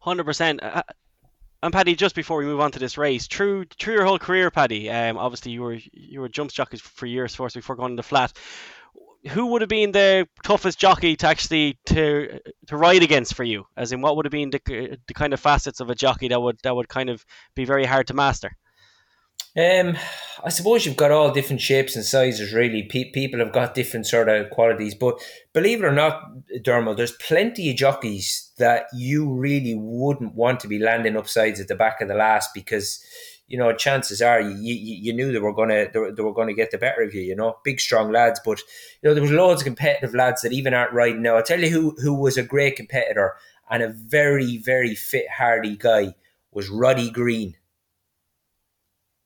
[0.00, 0.62] Hundred percent.
[0.62, 0.82] Uh,
[1.62, 4.50] and Paddy, just before we move on to this race, through through your whole career,
[4.50, 7.96] Paddy, um, obviously you were you were jump jockeys for years first before going to
[7.96, 8.32] the flat.
[9.28, 13.66] Who would have been the toughest jockey to actually to to ride against for you?
[13.76, 16.40] As in, what would have been the, the kind of facets of a jockey that
[16.40, 17.24] would that would kind of
[17.54, 18.56] be very hard to master?
[19.56, 19.96] Um,
[20.44, 22.52] I suppose you've got all different shapes and sizes.
[22.52, 24.94] Really, Pe- people have got different sort of qualities.
[24.94, 25.18] But
[25.54, 26.22] believe it or not,
[26.62, 31.68] Dermot, there's plenty of jockeys that you really wouldn't want to be landing upsides at
[31.68, 33.02] the back of the last because
[33.48, 36.34] you know chances are you, you, you knew they were gonna they were, they were
[36.34, 37.22] gonna get the better of you.
[37.22, 38.40] You know, big strong lads.
[38.44, 38.60] But
[39.02, 41.36] you know there was loads of competitive lads that even aren't riding now.
[41.36, 43.34] I'll tell you who who was a great competitor
[43.70, 46.14] and a very very fit hardy guy
[46.52, 47.56] was Rodi Greene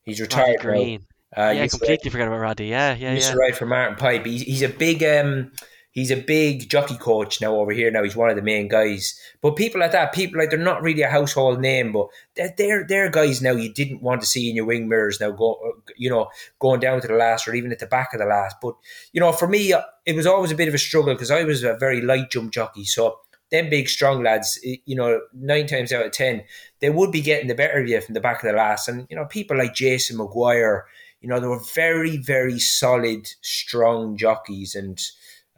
[0.02, 0.60] He's retired.
[0.60, 1.06] Greene.
[1.36, 2.68] Uh, yeah, I completely forgot about Rodi.
[2.68, 3.34] Yeah, yeah, used yeah.
[3.34, 4.26] to ride for Martin Pipe.
[4.26, 5.52] He's, he's a big um,
[5.92, 7.90] he's a big jockey coach now over here.
[7.90, 9.18] Now he's one of the main guys.
[9.40, 12.86] But people like that, people like they're not really a household name, but they're they're,
[12.86, 15.58] they're guys now you didn't want to see in your wing mirrors now go
[15.96, 16.28] you know
[16.58, 18.56] going down to the last or even at the back of the last.
[18.62, 18.74] But
[19.12, 21.44] you know, for me, uh, it was always a bit of a struggle because I
[21.44, 23.18] was a very light jump jockey, so
[23.50, 26.44] them big strong lads, you know, nine times out of ten,
[26.80, 28.88] they would be getting the better of you from the back of the last.
[28.88, 30.86] And, you know, people like Jason Maguire,
[31.20, 34.76] you know, they were very, very solid, strong jockeys.
[34.76, 35.00] And,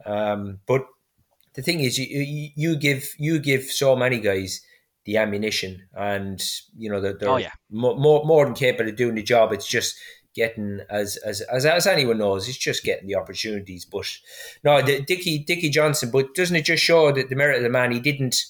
[0.05, 0.85] um, but
[1.53, 4.61] the thing is, you, you give, you give so many guys
[5.05, 6.41] the ammunition and,
[6.77, 7.51] you know, they're, they're oh, yeah.
[7.69, 9.51] more, more, more than capable of doing the job.
[9.51, 9.95] It's just,
[10.35, 13.85] getting as as as, as anyone knows, it's just getting the opportunities.
[13.85, 14.07] But
[14.63, 16.09] no, the, Dickie Dickie Johnson.
[16.11, 17.91] But doesn't it just show that the merit of the man?
[17.91, 18.43] He didn't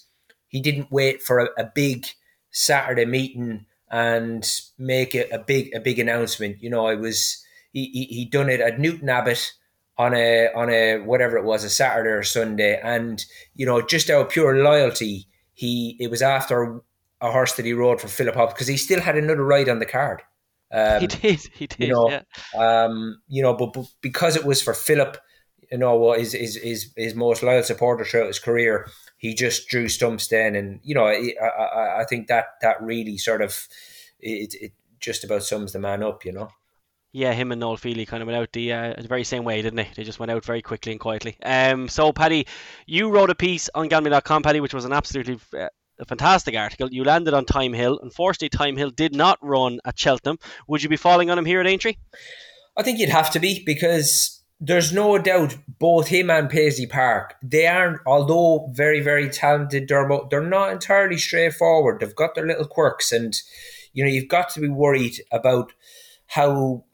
[0.47, 2.05] he didn't wait for a, a big
[2.51, 6.61] Saturday meeting and make it a big a big announcement.
[6.61, 9.51] You know, I was he he, he done it at Newton Abbot
[9.97, 13.23] on a on a whatever it was a Saturday or Sunday, and
[13.55, 16.81] you know just out of pure loyalty, he it was after
[17.21, 19.79] a horse that he rode for Philip Hobbs because he still had another ride on
[19.79, 20.21] the card.
[20.71, 21.79] Um, he did, he did.
[21.79, 22.83] You know, yeah.
[22.85, 25.17] um, you know, but, but because it was for Philip,
[25.71, 29.67] you know, what his his his, his most loyal supporter throughout his career, he just
[29.67, 33.67] drew stumps then, and you know, I, I, I think that that really sort of
[34.19, 36.49] it, it just about sums the man up, you know.
[37.13, 39.61] Yeah, him and Noel Fehily kind of went out the, uh, the very same way,
[39.61, 39.89] didn't they?
[39.95, 41.37] They just went out very quickly and quietly.
[41.43, 42.47] Um, so, Paddy,
[42.87, 46.89] you wrote a piece on Gambling.com, Paddy, which was an absolutely uh, a fantastic article.
[46.91, 47.99] You landed on Thyme Hill.
[48.01, 50.39] Unfortunately, Thyme Hill did not run at Cheltenham.
[50.67, 51.95] Would you be falling on him here at Aintree?
[52.75, 57.35] I think you'd have to be because there's no doubt both him and Paisley Park,
[57.43, 61.99] they aren't, although very, very talented, Dermot, they're not entirely straightforward.
[61.99, 63.35] They've got their little quirks, and
[63.91, 65.73] you know, you've got to be worried about
[66.27, 66.85] how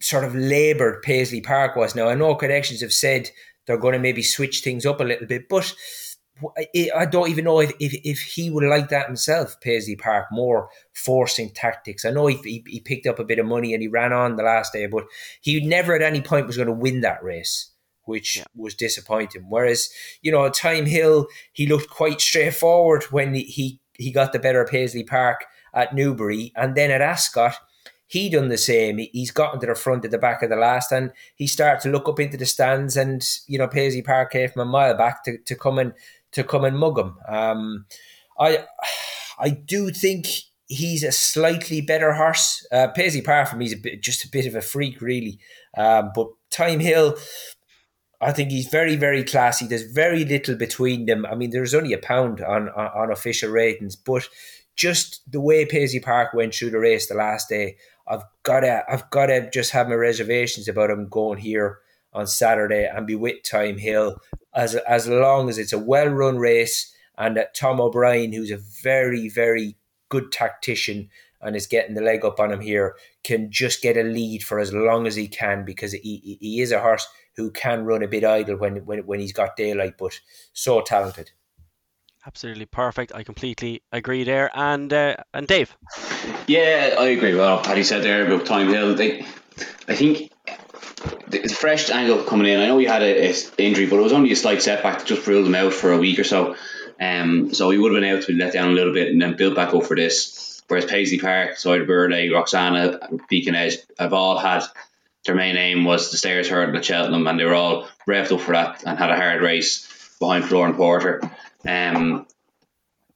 [0.00, 1.94] sort of laboured Paisley Park was.
[1.94, 3.30] Now, I know connections have said
[3.66, 5.74] they're going to maybe switch things up a little bit, but
[6.94, 10.68] I don't even know if, if, if he would like that himself, Paisley Park, more
[10.92, 12.04] forcing tactics.
[12.04, 14.36] I know he, he, he, picked up a bit of money and he ran on
[14.36, 15.04] the last day, but
[15.40, 17.70] he never at any point was going to win that race,
[18.04, 18.44] which yeah.
[18.56, 19.46] was disappointing.
[19.48, 19.88] Whereas,
[20.22, 25.04] you know, Thyme Hill, he looked quite straightforward when he, he got the better Paisley
[25.04, 25.44] Park
[25.74, 26.52] at Newbury.
[26.56, 27.54] And then at Ascot,
[28.12, 28.98] he done the same.
[28.98, 31.88] He's gotten to the front at the back of the last, and he started to
[31.88, 32.94] look up into the stands.
[32.94, 35.94] And you know, Paisley Park came from a mile back to, to come and
[36.32, 37.16] to come and mug him.
[37.26, 37.86] Um,
[38.38, 38.66] I
[39.38, 40.26] I do think
[40.66, 42.66] he's a slightly better horse.
[42.70, 45.38] Uh, Paisley Park for me is a bit, just a bit of a freak, really.
[45.74, 47.16] Um, but Thyme Hill,
[48.20, 49.66] I think he's very, very classy.
[49.66, 51.24] There's very little between them.
[51.24, 54.28] I mean, there's only a pound on, on, on official ratings, but
[54.76, 59.08] just the way Paisley Park went through the race the last day, I've gotta I've
[59.10, 61.78] gotta just have my reservations about him going here
[62.12, 64.18] on Saturday and be with Thyme Hill
[64.54, 68.58] as as long as it's a well run race and that Tom O'Brien, who's a
[68.82, 69.76] very very
[70.08, 71.08] good tactician
[71.40, 72.94] and is getting the leg up on him here,
[73.24, 76.70] can just get a lead for as long as he can because he, he is
[76.70, 80.20] a horse who can run a bit idle when, when when he's got daylight, but
[80.52, 81.30] so talented.
[82.26, 83.12] Absolutely perfect.
[83.14, 84.50] I completely agree there.
[84.54, 85.76] And uh, and Dave.
[86.46, 87.34] Yeah, I agree.
[87.34, 88.94] Well, Paddy said there about Thyme Hill.
[88.94, 89.24] They,
[89.88, 90.30] I think
[91.28, 92.60] the fresh angle coming in.
[92.60, 95.04] I know he had a, a, injury, but it was only a slight setback to
[95.04, 96.54] just ruled him out for a week or so.
[97.00, 99.20] Um, so he would have been able to be let down a little bit and
[99.20, 100.62] then build back up for this.
[100.68, 104.62] Whereas Paisley Park, Side Burley, Roksana, Beacon Edge have all had
[105.24, 108.40] their main aim was the Stayers Hurdle at Cheltenham, and they were all revved up
[108.40, 111.20] for that and had a hard race behind Flooring Porter.
[111.66, 112.26] Um,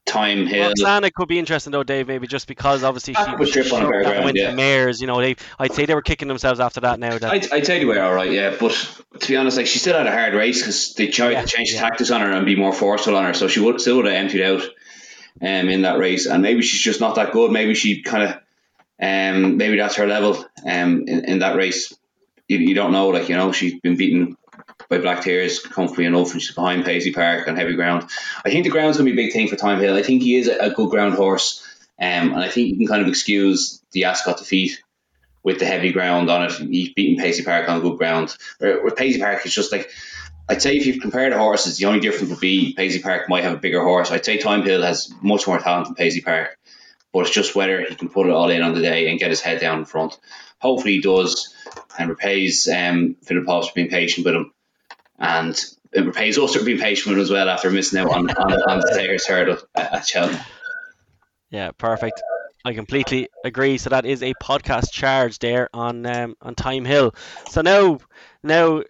[0.06, 0.72] Thyme Hill.
[0.72, 2.06] Roksana could be interesting though, Dave.
[2.06, 4.50] Maybe just because obviously she, she, she on ground, went yeah.
[4.50, 5.00] to mares.
[5.00, 7.00] You know, they I'd say they were kicking themselves after that.
[7.00, 8.54] Now that I'd, I'd say they were all right, yeah.
[8.58, 8.72] But
[9.18, 11.46] to be honest, like she still had a hard race because they tried yeah, to
[11.48, 11.80] change yeah.
[11.80, 14.14] tactics on her and be more forceful on her, so she would still would have
[14.14, 14.62] emptied out
[15.42, 16.26] um, in that race.
[16.26, 17.50] And maybe she's just not that good.
[17.50, 18.40] Maybe she kind of
[19.02, 21.92] um, maybe that's her level um, in, in that race.
[22.46, 24.36] You, you don't know, like you know, she's been beaten
[24.88, 28.08] by Black Tears comfortably enough, and she's behind Paisley Park on heavy ground.
[28.44, 29.96] I think the ground's going to be a big thing for Thyme Hill.
[29.96, 31.64] I think he is a, good ground horse,
[32.00, 34.82] um, and I think you can kind of excuse the Ascot defeat
[35.42, 36.52] with the heavy ground on it.
[36.52, 38.36] He's beaten Paisley Park on good ground.
[38.60, 39.90] With Paisley Park, it's just like
[40.48, 43.44] I'd say if you compare the horses, the only difference would be Paisley Park might
[43.44, 44.10] have a bigger horse.
[44.10, 46.56] I'd say Thyme Hill has much more talent than Paisley Park,
[47.12, 49.30] but it's just whether he can put it all in on the day and get
[49.30, 50.18] his head down in front.
[50.60, 51.54] Hopefully he does
[51.98, 54.52] and repays um, Philip Hobbs for being patient with him
[55.18, 55.58] and
[55.92, 58.90] it repays us for being patient as well after missing out on, on, on the
[58.92, 60.44] Stayers Hurdle at Cheltenham.
[61.50, 62.22] Yeah, perfect.
[62.64, 63.78] I completely agree.
[63.78, 67.14] So that is a podcast charge there on um, on Thyme Hill.
[67.48, 68.00] So now,
[68.42, 68.82] now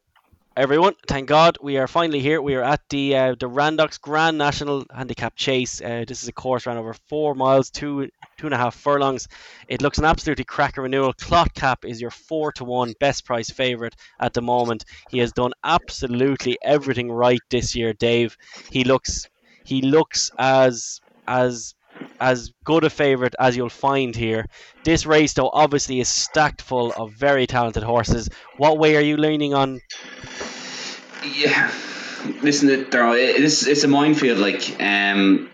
[0.57, 0.95] everyone.
[1.07, 2.41] Thank God we are finally here.
[2.41, 5.83] We are at the uh, the Randox Grand National Handicap Chase.
[5.83, 9.29] Uh, this is a course ran over four miles, two two and a half furlongs.
[9.69, 11.13] It looks an absolutely cracker renewal.
[11.13, 14.85] Cloth Cap is your four to one best price favourite at the moment.
[15.11, 18.37] He has done absolutely everything right this year, Dave.
[18.71, 19.29] He looks
[19.65, 21.75] he looks as as
[22.21, 24.47] as good a favourite as you'll find here.
[24.85, 28.29] This race, though, obviously is stacked full of very talented horses.
[28.57, 29.81] What way are you leaning on?
[31.35, 31.73] Yeah,
[32.43, 34.39] listen, this it's a minefield.
[34.39, 35.51] Like, um,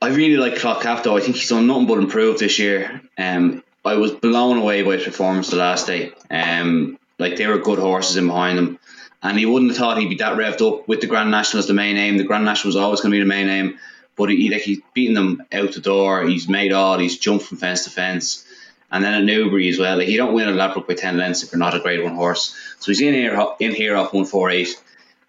[0.00, 1.16] I really like Cloth Cap though.
[1.16, 3.00] I think he's done nothing but improve this year.
[3.18, 6.12] Um, I was blown away by his performance the last day.
[6.30, 8.78] Um, like they were good horses in behind him,
[9.22, 11.66] and he wouldn't have thought he'd be that revved up with the Grand National as
[11.66, 12.16] the main aim.
[12.16, 13.78] The Grand National was always going to be the main aim
[14.16, 16.26] but he like he's beaten them out the door.
[16.26, 16.98] He's made all.
[16.98, 18.44] He's jumped from fence to fence,
[18.90, 19.98] and then at Newbury as well.
[19.98, 22.14] Like he don't win a Ladbroke by ten lengths if you're not a Grade One
[22.14, 22.54] horse.
[22.78, 24.68] So he's in here in here off one four eight,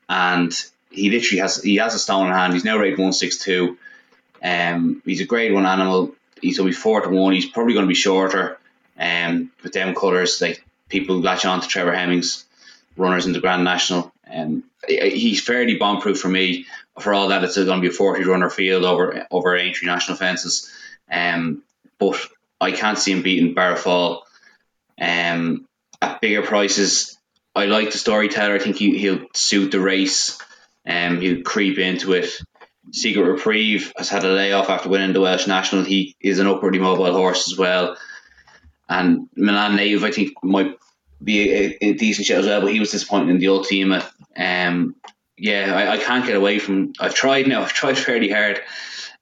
[0.10, 0.53] and
[0.89, 2.53] he literally has he has a stone in hand.
[2.53, 3.78] He's now rated one six two.
[4.43, 6.16] Um, he's a Grade One animal.
[6.41, 7.34] He's to be four to one.
[7.34, 8.60] He's probably going to be shorter.
[8.97, 12.45] Um, with them colours, like people latch on to Trevor Hemmings,
[12.95, 14.14] runners in the Grand National.
[14.32, 16.66] Um, he's fairly bomb proof for me
[16.99, 20.18] for all that, it's going to be a 40 runner field over over Aintree national
[20.18, 20.72] fences.
[21.12, 21.64] Um,
[21.99, 22.18] but
[22.60, 24.22] I can't see him beating Barrowfall.
[24.99, 25.68] Um,
[26.01, 27.18] at bigger prices,
[27.56, 28.56] I like the storyteller.
[28.56, 30.39] I think he, he'll suit the race.
[30.88, 32.30] Um, he'll creep into it.
[32.91, 35.84] Secret Reprieve has had a layoff after winning the Welsh National.
[35.84, 37.97] He is an upwardly mobile horse as well.
[38.88, 40.78] And Milan Native, I think, might
[41.24, 44.08] be a, a decent shot as well, but he was disappointing in the Ultima.
[44.38, 44.95] Um,
[45.38, 46.93] yeah, I, I can't get away from.
[46.99, 47.64] I've tried now.
[47.64, 48.62] I've tried fairly hard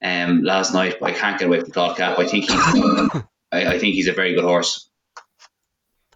[0.04, 2.20] um, last night, but I can't get away from Cloth Cap.
[2.20, 2.60] I think he's,
[3.52, 4.90] I, I, think he's a very good horse.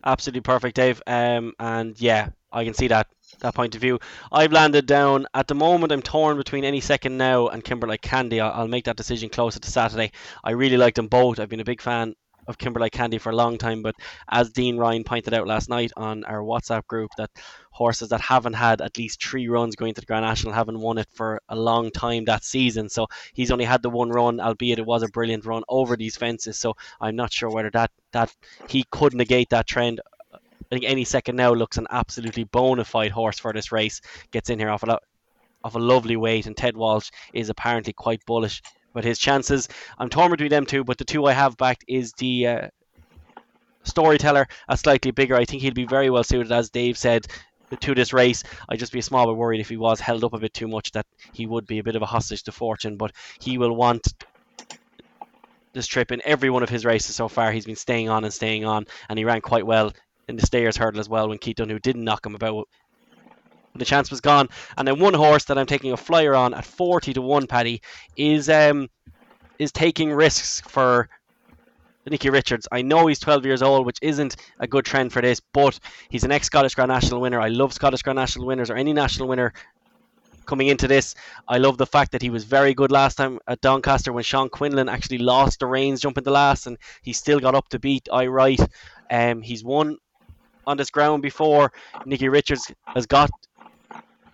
[0.05, 1.01] Absolutely perfect, Dave.
[1.07, 3.07] Um, and yeah, I can see that
[3.39, 3.99] that point of view.
[4.31, 5.91] I've landed down at the moment.
[5.91, 8.39] I'm torn between any second now and Kimberlite Candy.
[8.39, 10.11] I'll, I'll make that decision closer to Saturday.
[10.43, 11.39] I really like them both.
[11.39, 12.15] I've been a big fan
[12.47, 13.95] of Kimberlite Candy for a long time, but
[14.29, 17.29] as Dean Ryan pointed out last night on our WhatsApp group, that
[17.71, 20.97] horses that haven't had at least three runs going to the Grand National haven't won
[20.97, 22.89] it for a long time that season.
[22.89, 26.17] So he's only had the one run, albeit it was a brilliant run over these
[26.17, 26.57] fences.
[26.57, 28.33] So I'm not sure whether that that
[28.67, 30.01] he could negate that trend.
[30.33, 30.39] I
[30.69, 34.01] think any second now looks an absolutely bona fide horse for this race.
[34.31, 35.03] Gets in here off a lot,
[35.63, 38.61] off a lovely weight, and Ted Walsh is apparently quite bullish
[38.97, 39.69] but his chances.
[39.99, 42.67] I'm torn between them two, but the two I have backed is the uh,
[43.83, 45.35] storyteller, a slightly bigger.
[45.35, 47.27] I think he'll be very well suited, as Dave said,
[47.79, 48.41] to this race.
[48.67, 50.67] I'd just be a small bit worried if he was held up a bit too
[50.67, 53.75] much that he would be a bit of a hostage to fortune, but he will
[53.75, 54.15] want
[55.73, 57.51] this trip in every one of his races so far.
[57.51, 59.93] He's been staying on and staying on, and he ran quite well
[60.27, 62.67] in the Stayers hurdle as well when Keith Dunne didn't knock him about.
[63.78, 64.49] The chance was gone.
[64.78, 67.82] And then one horse that I'm taking a flyer on at 40 to 1, Paddy,
[68.15, 68.89] is um
[69.59, 71.09] is taking risks for
[72.09, 72.67] Nicky Richards.
[72.71, 76.23] I know he's 12 years old, which isn't a good trend for this, but he's
[76.23, 77.39] an ex Scottish Grand National winner.
[77.39, 79.53] I love Scottish Grand National winners or any national winner
[80.45, 81.13] coming into this.
[81.47, 84.49] I love the fact that he was very good last time at Doncaster when Sean
[84.49, 88.07] Quinlan actually lost the reins jumping the last, and he still got up to beat
[88.11, 88.59] I Right.
[89.11, 89.97] Um, he's won
[90.65, 91.71] on this ground before.
[92.05, 93.30] Nicky Richards has got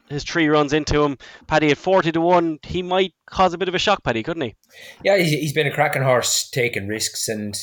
[0.10, 1.18] his three runs into him.
[1.48, 4.44] Paddy at 40 to 1, he might cause a bit of a shock, Paddy, couldn't
[4.44, 4.56] he?
[5.04, 7.28] Yeah, he's, he's been a cracking horse Takingrisks.
[7.28, 7.56] And,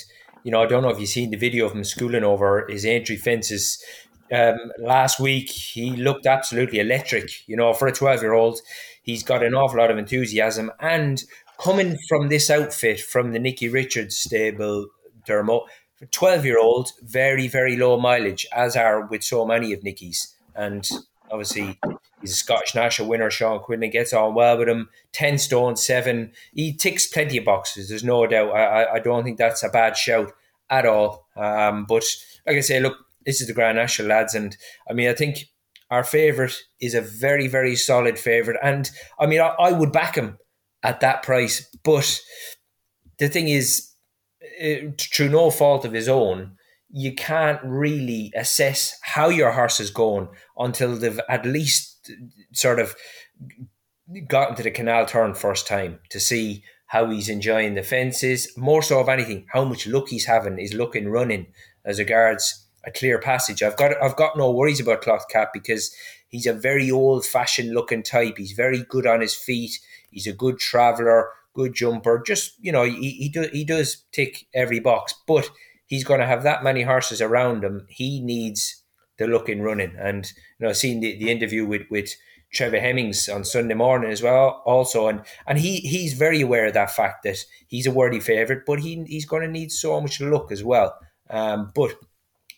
[0.45, 2.85] you know, I don't know if you've seen the video of him schooling over his
[2.85, 3.83] entry fences.
[4.33, 7.49] Um, last week, he looked absolutely electric.
[7.49, 8.61] You know, for a 12 year old,
[9.03, 10.71] he's got an awful lot of enthusiasm.
[10.81, 11.23] And
[11.59, 14.87] coming from this outfit, from the Nicky Richards stable,
[15.27, 15.67] Dermo,
[16.11, 20.35] 12 year old, very, very low mileage, as are with so many of Nicky's.
[20.55, 20.89] And
[21.31, 21.79] obviously,
[22.21, 23.31] He's a Scottish national winner.
[23.31, 24.91] Sean Quinlan gets on well with him.
[25.13, 26.33] Ten stone seven.
[26.53, 27.89] He ticks plenty of boxes.
[27.89, 28.51] There's no doubt.
[28.51, 30.33] I, I don't think that's a bad shout
[30.69, 31.27] at all.
[31.37, 32.05] Um, but
[32.47, 34.57] like I say, look, this is the Grand National lads, and
[34.89, 35.47] I mean, I think
[35.91, 38.61] our favourite is a very, very solid favourite.
[38.63, 40.39] And I mean, I, I, would back him
[40.85, 41.69] at that price.
[41.83, 42.21] But
[43.19, 43.91] the thing is,
[44.63, 46.57] uh, through no fault of his own,
[46.93, 50.29] you can't really assess how your horse is going
[50.59, 52.11] until they've at least
[52.53, 52.95] sort of
[54.27, 58.53] gotten to the canal turn first time to see how he's enjoying the fences.
[58.57, 61.47] More so of anything, how much luck he's having is looking running
[61.85, 63.63] as regards a clear passage.
[63.63, 65.95] I've got I've got no worries about Cloth Cap because
[66.29, 68.39] he's a very old fashioned looking type.
[68.39, 69.79] He's very good on his feet.
[70.11, 72.23] He's a good traveller, good jumper.
[72.27, 75.49] Just you know, he he, do, he does tick every box, but
[75.91, 77.85] he's going to have that many horses around him.
[77.89, 78.83] He needs
[79.19, 79.95] the looking running.
[79.99, 82.15] And you know, seeing the, the interview with with
[82.53, 86.75] Trevor Hemmings on Sunday morning as well, also, and and he he's very aware of
[86.75, 87.39] that fact that
[87.69, 90.97] he's a worthy favourite, but he he's going to need so much luck as well.
[91.29, 91.95] Um, but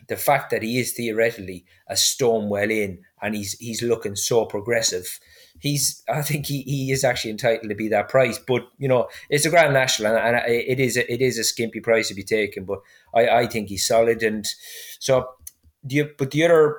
[0.09, 4.45] the fact that he is theoretically a stone well in and he's he's looking so
[4.45, 5.19] progressive,
[5.63, 8.39] he's I think he, he is actually entitled to be that price.
[8.39, 11.45] But you know, it's a Grand National and, and it is a, it is a
[11.45, 12.65] skimpy price to be taken.
[12.65, 12.81] But
[13.15, 14.47] I, I think he's solid, and
[14.99, 15.29] so
[15.85, 16.77] the, but the other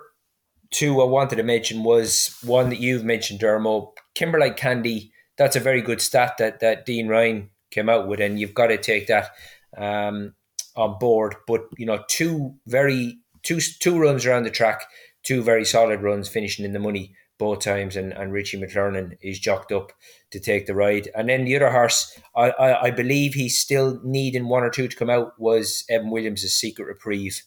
[0.71, 3.93] two I wanted to mention was one that you've mentioned, Dermo.
[4.15, 8.39] Kimberlite Candy, that's a very good stat that, that Dean Ryan came out with, and
[8.39, 9.29] you've got to take that
[9.77, 10.33] um,
[10.75, 11.35] on board.
[11.47, 14.85] But, you know, two very, two, two runs around the track,
[15.23, 19.39] two very solid runs, finishing in the money both times, and, and Richie McLernon is
[19.39, 19.91] jocked up
[20.31, 21.09] to take the ride.
[21.15, 24.87] And then the other horse, I, I, I believe he's still needing one or two
[24.87, 27.41] to come out, was Evan Williams' Secret Reprieve,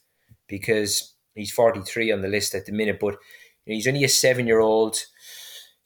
[0.49, 3.19] because He's 43 on the list at the minute, but
[3.65, 4.99] he's only a seven year old,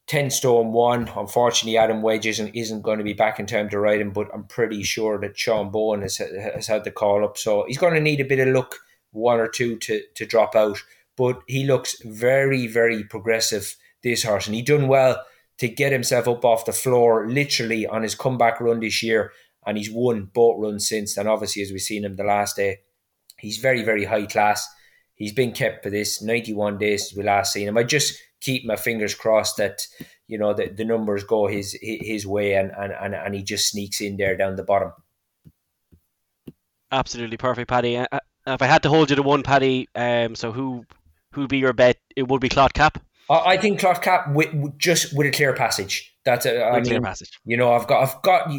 [0.07, 1.11] 10 stone one.
[1.17, 4.29] Unfortunately, Adam Wedge isn't, isn't going to be back in time to ride him, but
[4.33, 7.37] I'm pretty sure that Sean Bowen has, has had the call up.
[7.37, 8.77] So he's going to need a bit of luck,
[9.11, 10.83] one or two to, to drop out.
[11.17, 15.23] But he looks very, very progressive, this horse, and he done well
[15.59, 19.33] to get himself up off the floor literally on his comeback run this year.
[19.67, 21.19] And he's won both runs since.
[21.19, 22.79] And obviously, as we've seen him the last day,
[23.39, 24.67] he's very, very high class
[25.21, 27.79] he's been kept for this 91 days since we last seen him.
[27.79, 29.87] I just keep my fingers crossed that
[30.27, 33.69] you know that the numbers go his his way and, and, and, and he just
[33.69, 34.93] sneaks in there down the bottom.
[36.91, 37.99] Absolutely perfect, Paddy.
[37.99, 40.85] Uh, uh if I had to hold you to one, Paddy, um, so who
[41.33, 41.99] who'd be your bet?
[42.17, 42.99] It would be Cloth Cap.
[43.31, 46.12] I think Cloth Cap with, just with a clear passage.
[46.24, 47.31] That's a, I mean, clear passage.
[47.45, 48.51] You know, I've got I've got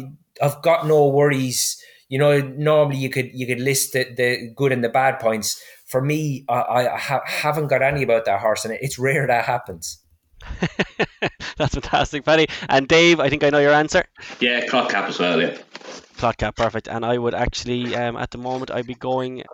[0.42, 1.78] I've got no worries.
[2.08, 5.62] You know, normally you could you could list the, the good and the bad points
[5.92, 9.44] for me, I, I ha- haven't got any about that horse, and it's rare that
[9.44, 10.02] happens.
[11.58, 12.46] That's fantastic, Paddy.
[12.70, 14.02] And Dave, I think I know your answer.
[14.40, 15.40] Yeah, Cloth Cap as well.
[15.40, 15.56] Yeah,
[16.16, 16.88] Cloth Cap, perfect.
[16.88, 19.44] And I would actually, um, at the moment, I'd be going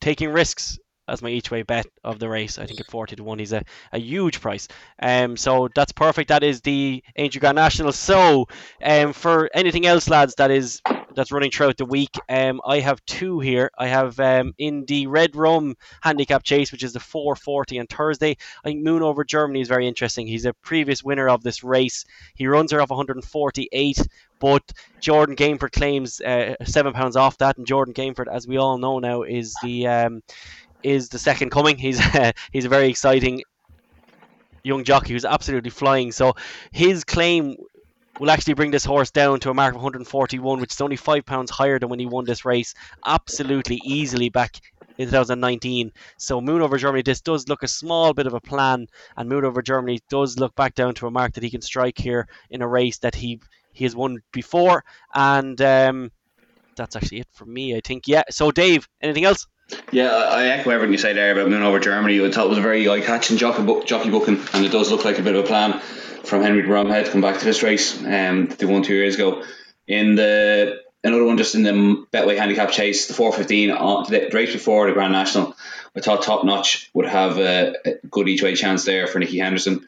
[0.00, 0.76] Takingrisks
[1.12, 2.58] as my each way bet of the race.
[2.58, 4.66] I think at 40 to 1 he's a, a huge price.
[5.00, 6.28] Um, so that's perfect.
[6.28, 7.92] That is the Aintree Grand National.
[7.92, 8.48] So
[8.82, 10.80] um, for anything else, lads, that is
[11.14, 12.18] that's running throughout the week.
[12.28, 13.70] Um, I have two here.
[13.78, 18.36] I have um, in the Red Rum Handicap Chase, which is the 440 on Thursday.
[18.64, 20.26] I think Moon over Germany is very interesting.
[20.26, 22.04] He's a previous winner of this race.
[22.34, 24.06] He runs her off 148,
[24.38, 28.78] but Jordan Gainford claims uh, seven pounds off that, and Jordan Gainford, as we all
[28.78, 30.22] know now, is the um,
[30.82, 31.78] is the second coming.
[31.78, 33.42] He's uh, he's a very exciting
[34.62, 36.12] young jockey who's absolutely flying.
[36.12, 36.34] So
[36.70, 37.56] his claim
[38.20, 41.24] will actually bring this horse down to a mark of 141, which is only five
[41.24, 42.74] pounds higher than when he won this race
[43.04, 44.60] absolutely easily back
[44.98, 45.92] in 2019.
[46.18, 49.44] So Moon over Germany, this does look a small bit of a plan, and Moon
[49.44, 52.62] over Germany does look back down to a mark that he can strike here in
[52.62, 53.40] a race that he
[53.74, 56.12] he has won before, and um,
[56.76, 57.74] that's actually it for me.
[57.74, 58.06] I think.
[58.06, 58.22] Yeah.
[58.30, 59.46] So Dave, anything else?
[59.90, 62.24] Yeah, I echo everything you say there about Moon over Germany.
[62.24, 65.04] I thought it was a very eye-catching jockey, book, jockey booking, and it does look
[65.04, 65.80] like a bit of a plan
[66.24, 68.02] from Henry Bromhead to come back to this race.
[68.02, 69.44] Um, they won two years ago.
[69.86, 74.52] In the another one just in the Betway handicap chase, the 415 on the race
[74.52, 75.54] before the Grand National.
[75.96, 79.38] I thought Top Notch would have a, a good each way chance there for Nicky
[79.38, 79.86] Henderson.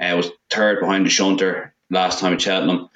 [0.00, 2.88] Uh, was third behind the shunter last time at Cheltenham.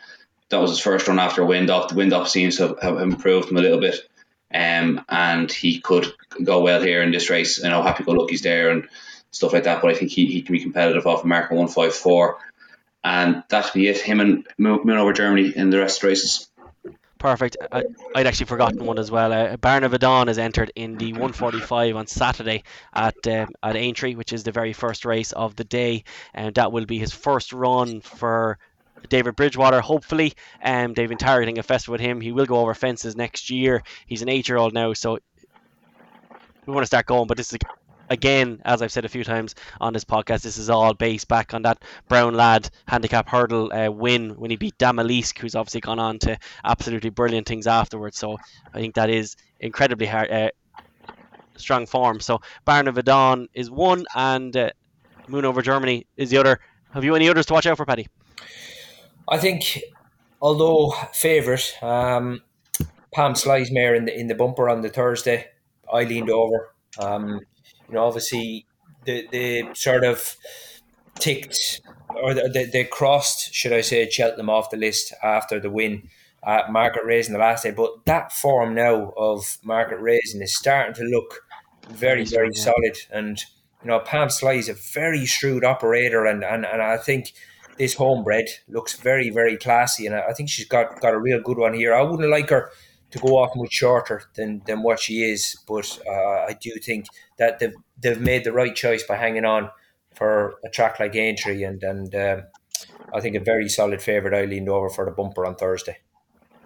[0.50, 1.90] That was his first run after a wind off.
[1.90, 4.07] The wind off seems to have, have improved him a little bit.
[4.52, 7.62] Um, and he could go well here in this race.
[7.64, 8.88] I know Happy Go Lucky's there and
[9.30, 12.38] stuff like that, but I think he, he can be competitive off a mark 154.
[13.04, 13.98] And that'd be it.
[13.98, 16.48] Him and Moon over Germany in the rest of the races.
[17.18, 17.56] Perfect.
[17.72, 17.82] I,
[18.14, 19.32] would actually forgotten one as well.
[19.32, 22.62] Uh, Barnavadon has entered in the 145 on Saturday
[22.94, 26.70] at um, at Aintree, which is the very first race of the day, and that
[26.70, 28.58] will be his first run for
[29.08, 30.34] David Bridgewater, hopefully.
[30.62, 32.20] Um, they've been targeting a festival with him.
[32.20, 33.82] He will go over fences next year.
[34.06, 35.18] He's an eight year old now, so
[36.66, 37.26] we want to start going.
[37.26, 37.58] But this is
[38.10, 41.54] again, as I've said a few times on this podcast, this is all based back
[41.54, 45.98] on that Brown Lad handicap hurdle uh, win when he beat Damalisk, who's obviously gone
[45.98, 48.18] on to absolutely brilliant things afterwards.
[48.18, 48.36] So
[48.72, 50.50] I think that is incredibly hard, uh,
[51.56, 52.20] strong form.
[52.20, 54.70] So Barnavadon is one, and uh,
[55.28, 56.60] Moon over Germany is the other.
[56.92, 58.08] Have you any others to watch out for, Paddy?
[59.30, 59.80] I think,
[60.40, 62.42] although favourite, um,
[63.14, 65.46] Pam Sly's mare in the in the bumper on the Thursday,
[65.92, 66.68] Eileendover.
[66.98, 67.40] Um,
[67.88, 68.66] you know, obviously
[69.04, 70.36] they, they sort of
[71.18, 71.80] ticked
[72.22, 76.08] or they, they crossed, should I say, Cheltenham off the list after the win
[76.46, 77.70] at Market Rasen the last day.
[77.70, 81.42] But that form now of Market Rasen is starting to look
[81.90, 82.98] very, very solid.
[83.10, 83.40] And,
[83.82, 86.24] you know, Pam Sly is a very shrewd operator.
[86.26, 87.32] And, and, and I think
[87.78, 90.06] this homebred looks very, very classy.
[90.06, 91.94] And I think she's got, got a real good one here.
[91.94, 92.70] I wouldn't like her
[93.10, 95.56] to go off much shorter than, than what she is.
[95.66, 97.06] But uh, I do think
[97.38, 99.70] that they've, they've made the right choice by hanging on
[100.14, 101.62] for a track like Aintree.
[101.64, 102.42] And, and um,
[103.14, 105.98] I think a very solid favourite Eileendover for the bumper on Thursday.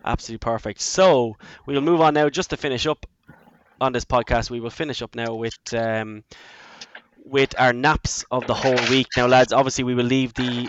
[0.05, 0.81] Absolutely perfect.
[0.81, 1.37] So
[1.67, 3.07] we'll move on now just to finish up
[3.81, 4.51] on this podcast.
[4.51, 5.59] We will finish up now with.
[5.73, 6.25] Um,
[7.25, 9.07] with our naps of the whole week.
[9.17, 10.69] Now, lads, obviously we will leave the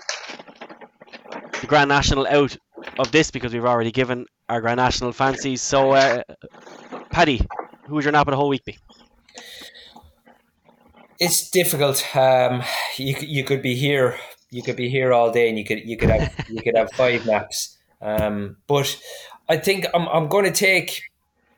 [1.61, 2.57] the Grand National out
[2.99, 5.61] of this because we've already given our Grand National fancies.
[5.61, 6.23] So, uh,
[7.09, 7.45] Paddy,
[7.85, 8.77] who would your nap of the whole week be?
[11.19, 12.03] It's difficult.
[12.15, 12.63] Um,
[12.97, 14.17] you you could be here.
[14.49, 16.91] You could be here all day, and you could you could have you could have
[16.91, 17.77] five naps.
[18.01, 18.99] Um, but
[19.47, 21.03] I think I'm I'm going to take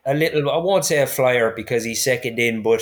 [0.06, 0.50] a little.
[0.50, 2.82] I won't say a flyer because he's second in, but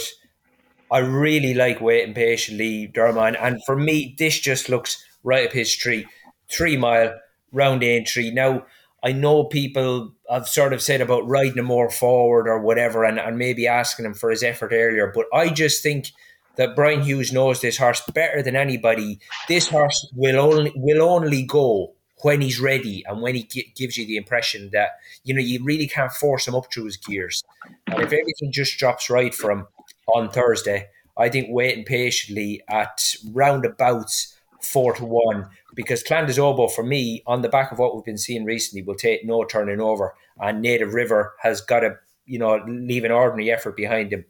[0.92, 3.36] I really like waiting patiently, Dermot.
[3.40, 6.08] And for me, this just looks right up his street.
[6.50, 7.20] Three mile
[7.52, 8.32] round Aintree.
[8.32, 8.66] Now
[9.04, 13.20] I know people have sort of said about riding him more forward or whatever, and,
[13.20, 15.12] and maybe asking him for his effort earlier.
[15.14, 16.08] But I just think
[16.56, 19.20] that Brian Hughes knows this horse better than anybody.
[19.48, 23.98] This horse will only will only go when he's ready and when he g- gives
[23.98, 24.92] you the impression that
[25.26, 27.44] you know you really can't force him up through his gears.
[27.88, 29.68] And if everything just drops right for him
[30.08, 30.88] on Thursday,
[31.18, 37.50] I think waiting patiently at roundabouts four to one because Clan for me, on the
[37.50, 40.16] back of what we've been seeing recently, will take no turning over.
[40.40, 44.26] And Native River has got to, you know, leave an ordinary effort behind him.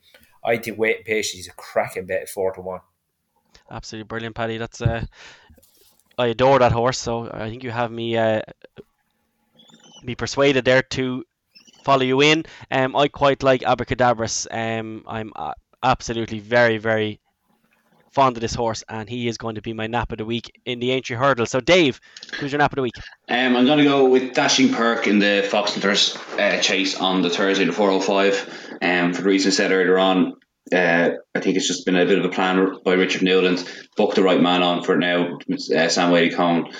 [0.45, 2.81] I think waiting patiently is a cracking bet at four to one.
[3.69, 4.57] Absolutely brilliant, Paddy.
[4.57, 5.06] That's uh,
[6.18, 8.41] I adore that horse, so I think you have me uh,
[10.06, 11.23] be persuaded there to
[11.84, 12.45] follow you in.
[12.72, 14.48] Um, I quite like Abacadabras.
[14.52, 15.53] Um, I'm uh,
[15.84, 17.19] absolutely very, very
[18.14, 20.60] fond of this horse, and he is going to be my nap of the week
[20.65, 21.45] in the Aintree Hurdle.
[21.45, 21.99] So, Dave,
[22.39, 22.93] who's your nap of the week?
[23.27, 27.22] Um, I'm going to go with Dashing Perk in the Fox Hunters uh, chase on
[27.22, 28.77] the Thursday, the 405.
[28.81, 30.35] Um, for the reasons I said earlier on,
[30.72, 33.68] uh, I think it's just been a bit of a plan by Richard Newland.
[33.98, 36.72] Book the right man on for now, uh, Sam Waley-Cohen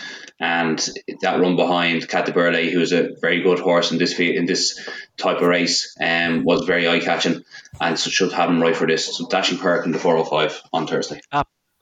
[0.44, 0.90] and
[1.22, 4.78] that run behind Burley, who is a very good horse in this in this
[5.18, 7.44] type of race, um, was very eye catching,
[7.80, 9.16] and so should have him right for this.
[9.18, 11.22] So dashing perk in the 405 on Thursday.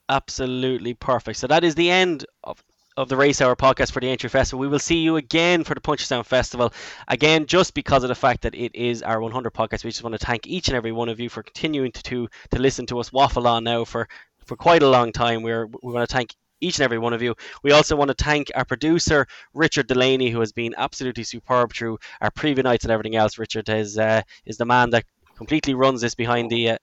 [0.10, 1.40] absolutely perfect.
[1.40, 2.61] So that is the end of
[3.02, 4.60] of the Race Hour podcast for the Aintree Festival.
[4.60, 6.72] We will see you again for the Punchestown Festival.
[7.07, 10.14] Again, just because of the fact that it is our 100 podcast, we just want
[10.14, 12.99] to thank each and every one of you for continuing to to, to listen to
[12.99, 14.07] us waffle on now for,
[14.45, 15.41] for quite a long time.
[15.41, 17.34] We're we want to thank each and every one of you.
[17.64, 19.26] We also want to thank our producer,
[19.56, 23.40] Richard Delaney, who has been absolutely superb through our preview nights and everything else.
[23.40, 25.06] Richard is, uh, is the man that
[25.36, 26.78] completely runs this behind the uh,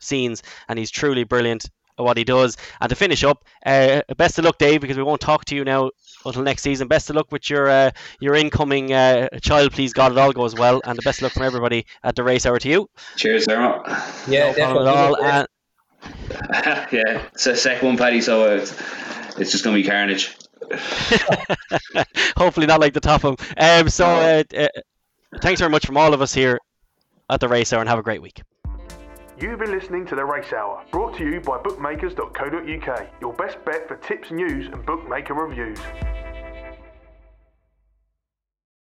[0.00, 2.56] scenes, and he's truly brilliant what he does.
[2.80, 5.64] And to finish up, uh, best of luck, Dave, because we won't talk to you
[5.64, 5.90] now
[6.24, 6.88] until next season.
[6.88, 7.90] Best of luck with your uh,
[8.20, 9.72] your incoming uh, child.
[9.72, 12.24] Please God, it all goes well, and the best of luck from everybody at the
[12.24, 12.88] race hour to you.
[13.16, 13.82] Cheers, Dermot.
[14.28, 15.22] Yeah, no problem at all.
[15.22, 15.48] And,
[16.92, 18.20] yeah, it's a second one, Paddy.
[18.20, 18.72] So it's,
[19.38, 20.36] it's just going to be carnage.
[22.36, 23.46] Hopefully not like the top of them.
[23.58, 24.68] Um, so uh, uh,
[25.40, 26.58] thanks very much from all of us here
[27.28, 28.42] at the race hour, and have a great week.
[29.36, 33.88] You've been listening to The Race Hour, brought to you by bookmakers.co.uk, your best bet
[33.88, 35.80] for tips, news, and bookmaker reviews.